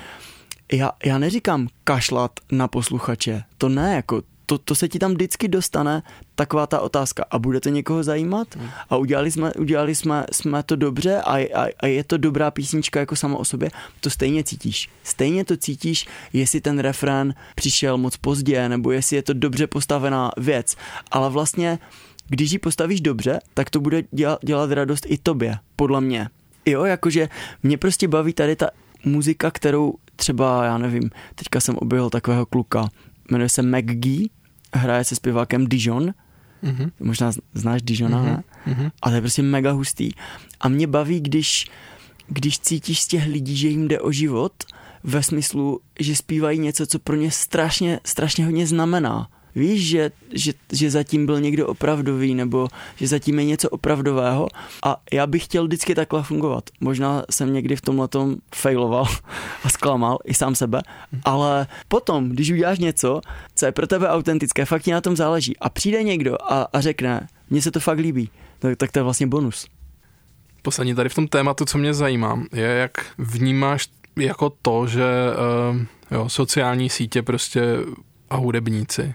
[0.71, 5.47] Já, já neříkám kašlat na posluchače, to ne, jako to, to se ti tam vždycky
[5.47, 6.03] dostane
[6.35, 8.69] taková ta otázka a bude to někoho zajímat hmm.
[8.89, 12.99] a udělali jsme, udělali jsme, jsme to dobře a, a, a je to dobrá písnička
[12.99, 13.69] jako sama o sobě,
[13.99, 14.89] to stejně cítíš.
[15.03, 20.31] Stejně to cítíš, jestli ten refrén přišel moc pozdě nebo jestli je to dobře postavená
[20.37, 20.75] věc,
[21.11, 21.79] ale vlastně
[22.27, 26.29] když ji postavíš dobře, tak to bude dělat, dělat radost i tobě, podle mě.
[26.65, 27.29] Jo, jakože
[27.63, 28.69] mě prostě baví tady ta
[29.05, 32.89] muzika, kterou třeba, já nevím, teďka jsem objevil takového kluka,
[33.31, 34.27] jmenuje se McGee,
[34.74, 36.13] hraje se zpěvákem Dijon,
[36.63, 36.91] mm-hmm.
[36.99, 38.26] možná znáš Dijona, mm-hmm.
[38.26, 38.43] ne?
[38.68, 38.91] Mm-hmm.
[39.01, 40.11] A to je prostě mega hustý.
[40.59, 41.68] A mě baví, když,
[42.28, 44.53] když cítíš z těch lidí, že jim jde o život,
[45.03, 50.53] ve smyslu, že zpívají něco, co pro ně strašně, strašně hodně znamená víš, že, že,
[50.71, 54.47] že zatím byl někdo opravdový nebo že zatím je něco opravdového
[54.85, 56.69] a já bych chtěl vždycky takhle fungovat.
[56.79, 59.05] Možná jsem někdy v tomhle tom failoval
[59.63, 60.81] a zklamal i sám sebe,
[61.23, 63.21] ale potom, když uděláš něco,
[63.55, 66.81] co je pro tebe autentické, fakt ti na tom záleží a přijde někdo a, a
[66.81, 68.29] řekne, mně se to fakt líbí,
[68.59, 69.67] tak, tak to je vlastně bonus.
[70.61, 75.05] Poslední tady v tom tématu, co mě zajímá, je, jak vnímáš jako to, že
[75.71, 75.81] uh,
[76.11, 77.61] jo, sociální sítě prostě
[78.29, 79.13] a hudebníci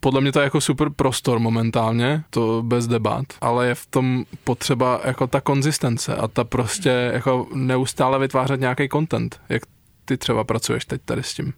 [0.00, 4.24] podle mě to je jako super prostor momentálně, to bez debat, ale je v tom
[4.44, 9.40] potřeba jako ta konzistence a ta prostě jako neustále vytvářet nějaký content.
[9.48, 9.62] Jak
[10.04, 11.52] ty třeba pracuješ teď tady s tím?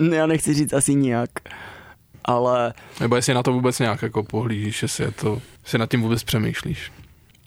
[0.12, 1.30] Já nechci říct asi nijak,
[2.24, 2.74] ale...
[3.00, 6.24] Nebo jestli na to vůbec nějak jako pohlížíš, jestli je to, jestli nad tím vůbec
[6.24, 6.92] přemýšlíš.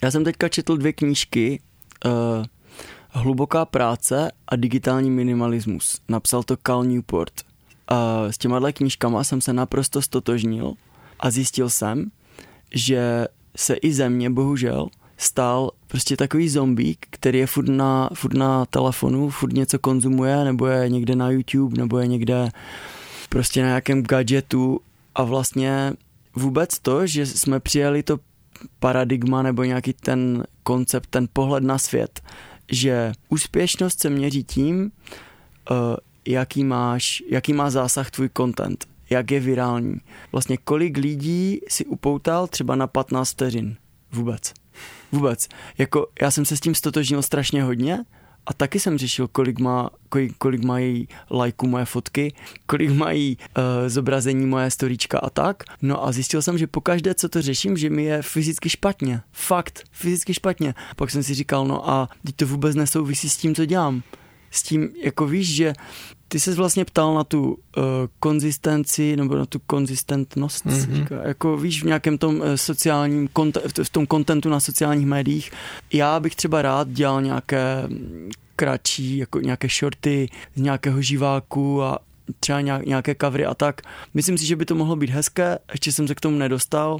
[0.03, 1.59] Já jsem teďka četl dvě knížky,
[2.05, 2.11] uh,
[3.11, 6.01] Hluboká práce a digitální minimalismus.
[6.09, 7.48] Napsal to Cal Newport
[7.89, 10.73] a s těma knížkama jsem se naprosto stotožnil
[11.19, 12.11] a zjistil jsem,
[12.73, 14.87] že se i ze mě bohužel
[15.17, 20.67] stal prostě takový zombík, který je furt na, furt na telefonu, furt něco konzumuje, nebo
[20.67, 22.49] je někde na YouTube, nebo je někde
[23.29, 24.81] prostě na nějakém gadgetu.
[25.15, 25.93] A vlastně
[26.35, 28.19] vůbec to, že jsme přijali to
[28.79, 32.21] paradigma nebo nějaký ten koncept, ten pohled na svět,
[32.71, 34.91] že úspěšnost se měří tím,
[35.71, 35.77] uh,
[36.29, 39.95] jaký máš, jaký má zásah tvůj content, jak je virální.
[40.31, 43.75] Vlastně kolik lidí si upoutal třeba na 15 vteřin.
[44.11, 44.53] Vůbec.
[45.11, 45.47] Vůbec.
[45.77, 47.99] Jako já jsem se s tím stotožnil strašně hodně
[48.45, 52.33] a taky jsem řešil, kolik, má, kolik, kolik mají lajků moje fotky,
[52.65, 55.63] kolik mají uh, zobrazení moje storíčka a tak.
[55.81, 59.21] No a zjistil jsem, že pokaždé, co to řeším, že mi je fyzicky špatně.
[59.31, 60.73] Fakt, fyzicky špatně.
[60.95, 64.03] Pak jsem si říkal, no a teď to vůbec nesouvisí s tím, co dělám
[64.51, 65.73] s tím, jako víš, že
[66.29, 67.57] ty se vlastně ptal na tu uh,
[68.19, 70.93] konzistenci nebo na tu konzistentnost, mm-hmm.
[70.93, 73.29] říká, jako víš, v nějakém tom uh, sociálním,
[73.83, 75.51] v tom kontentu na sociálních médiích.
[75.93, 77.83] Já bych třeba rád dělal nějaké
[78.55, 81.99] kratší, jako nějaké shorty z nějakého živáku a
[82.39, 83.81] třeba nějaké kavry a tak.
[84.13, 86.99] Myslím si, že by to mohlo být hezké, ještě jsem se k tomu nedostal,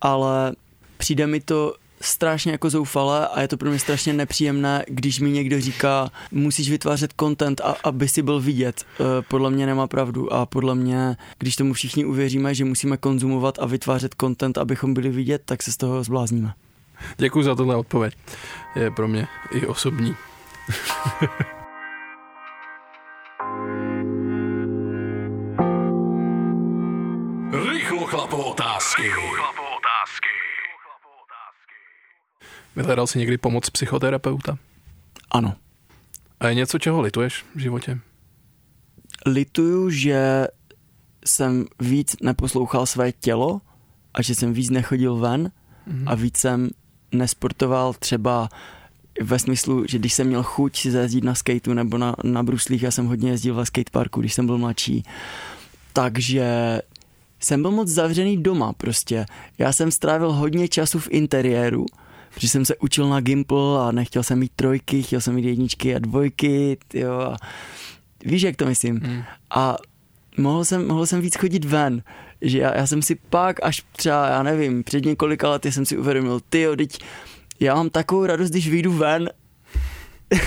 [0.00, 0.52] ale
[0.96, 5.30] přijde mi to strašně jako zoufalé a je to pro mě strašně nepříjemné, když mi
[5.30, 8.84] někdo říká, musíš vytvářet content, a, aby si byl vidět.
[9.00, 13.58] E, podle mě nemá pravdu a podle mě, když tomu všichni uvěříme, že musíme konzumovat
[13.58, 16.52] a vytvářet content, abychom byli vidět, tak se z toho zblázníme.
[17.16, 18.14] Děkuji za tohle odpověď.
[18.76, 20.14] Je pro mě i osobní.
[32.78, 34.58] Vyhledal jsi někdy pomoc psychoterapeuta?
[35.30, 35.54] Ano.
[36.40, 37.98] A je něco, čeho lituješ v životě?
[39.26, 40.46] Lituju, že
[41.26, 43.60] jsem víc neposlouchal své tělo
[44.14, 45.50] a že jsem víc nechodil ven
[45.88, 46.04] mm-hmm.
[46.06, 46.70] a víc jsem
[47.12, 48.48] nesportoval třeba
[49.22, 52.82] ve smyslu, že když jsem měl chuť si zajezdit na skateu nebo na, na bruslích,
[52.82, 55.04] já jsem hodně jezdil ve skateparku, když jsem byl mladší,
[55.92, 56.80] takže
[57.40, 59.26] jsem byl moc zavřený doma prostě.
[59.58, 61.86] Já jsem strávil hodně času v interiéru,
[62.38, 65.94] protože jsem se učil na Gimple a nechtěl jsem mít trojky, chtěl jsem mít jedničky
[65.94, 67.20] a dvojky, jo.
[67.20, 67.36] A
[68.24, 68.94] víš, jak to myslím.
[68.94, 69.22] Mm.
[69.50, 69.76] A
[70.36, 72.02] mohl jsem, mohl jsem víc chodit ven,
[72.42, 75.98] že já, já jsem si pak až třeba, já nevím, před několika lety jsem si
[75.98, 76.98] uvědomil, ty jo, teď
[77.60, 79.30] já mám takovou radost, když vyjdu ven.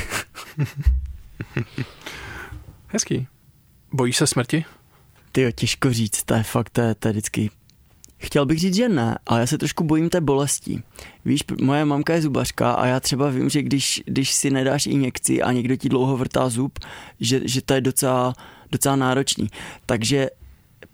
[2.88, 3.28] Hezký.
[3.94, 4.66] Bojíš se smrti?
[5.32, 7.50] Ty jo, těžko říct, to je fakt, to je, to je vždycky
[8.22, 10.84] Chtěl bych říct, že ne, ale já se trošku bojím té bolesti.
[11.26, 15.42] Víš, moje mamka je zubařka a já třeba vím, že když, když si nedáš injekci
[15.42, 16.80] a někdo ti dlouho vrtá zub,
[17.20, 18.34] že, že to je docela,
[18.72, 19.48] docela náročný.
[19.86, 20.30] Takže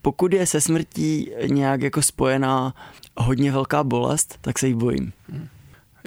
[0.01, 2.73] pokud je se smrtí nějak jako spojená
[3.17, 5.13] hodně velká bolest, tak se jí bojím.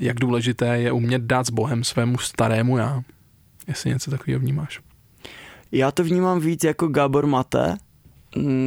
[0.01, 3.03] Jak důležité je umět dát s Bohem svému starému já?
[3.67, 4.81] Jestli něco takového vnímáš.
[5.73, 7.77] Já to vnímám víc jako Gábor Mate,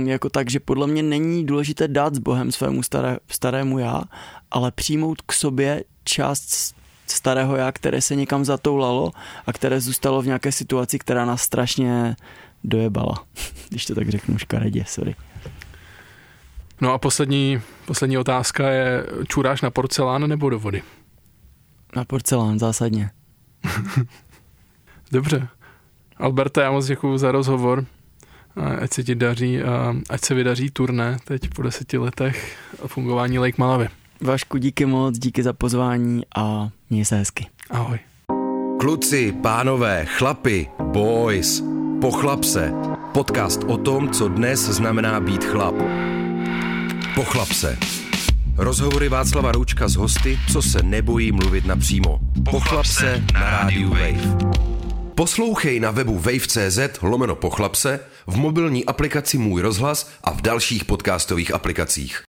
[0.06, 4.04] jako tak, že podle mě není důležité dát s Bohem svému staré, starému já,
[4.52, 6.76] ale přijmout k sobě část
[7.08, 9.12] starého já, které se někam zatoulalo
[9.46, 12.16] a které zůstalo v nějaké situaci, která nás strašně
[12.64, 13.26] dojebala.
[13.70, 15.16] Když to tak řeknu škaredě, sorry.
[16.82, 20.84] No a poslední, poslední otázka je, čuráš na porcelán nebo do vody?
[21.96, 23.12] Na porcelán, zásadně.
[25.12, 25.48] Dobře.
[26.18, 27.86] Alberte, já moc děkuji za rozhovor
[28.82, 33.56] ať se ti daří a ať se vydaří turné teď po deseti letech fungování Lake
[33.58, 33.88] Malavy.
[34.22, 37.48] Vašku, díky moc, díky za pozvání a měj se hezky.
[37.70, 38.00] Ahoj.
[38.80, 41.64] Kluci, pánové, chlapi, boys,
[42.02, 42.72] pochlap se.
[43.14, 45.76] Podcast o tom, co dnes znamená být chlap.
[47.16, 47.78] Pochlap se.
[48.58, 52.20] Rozhovory Václava Roučka s hosty, co se nebojí mluvit napřímo.
[52.52, 54.38] Pochlap se na rádiu Wave.
[55.16, 61.54] Poslouchej na webu wave.cz lomeno pochlapse, v mobilní aplikaci Můj rozhlas a v dalších podcastových
[61.54, 62.24] aplikacích.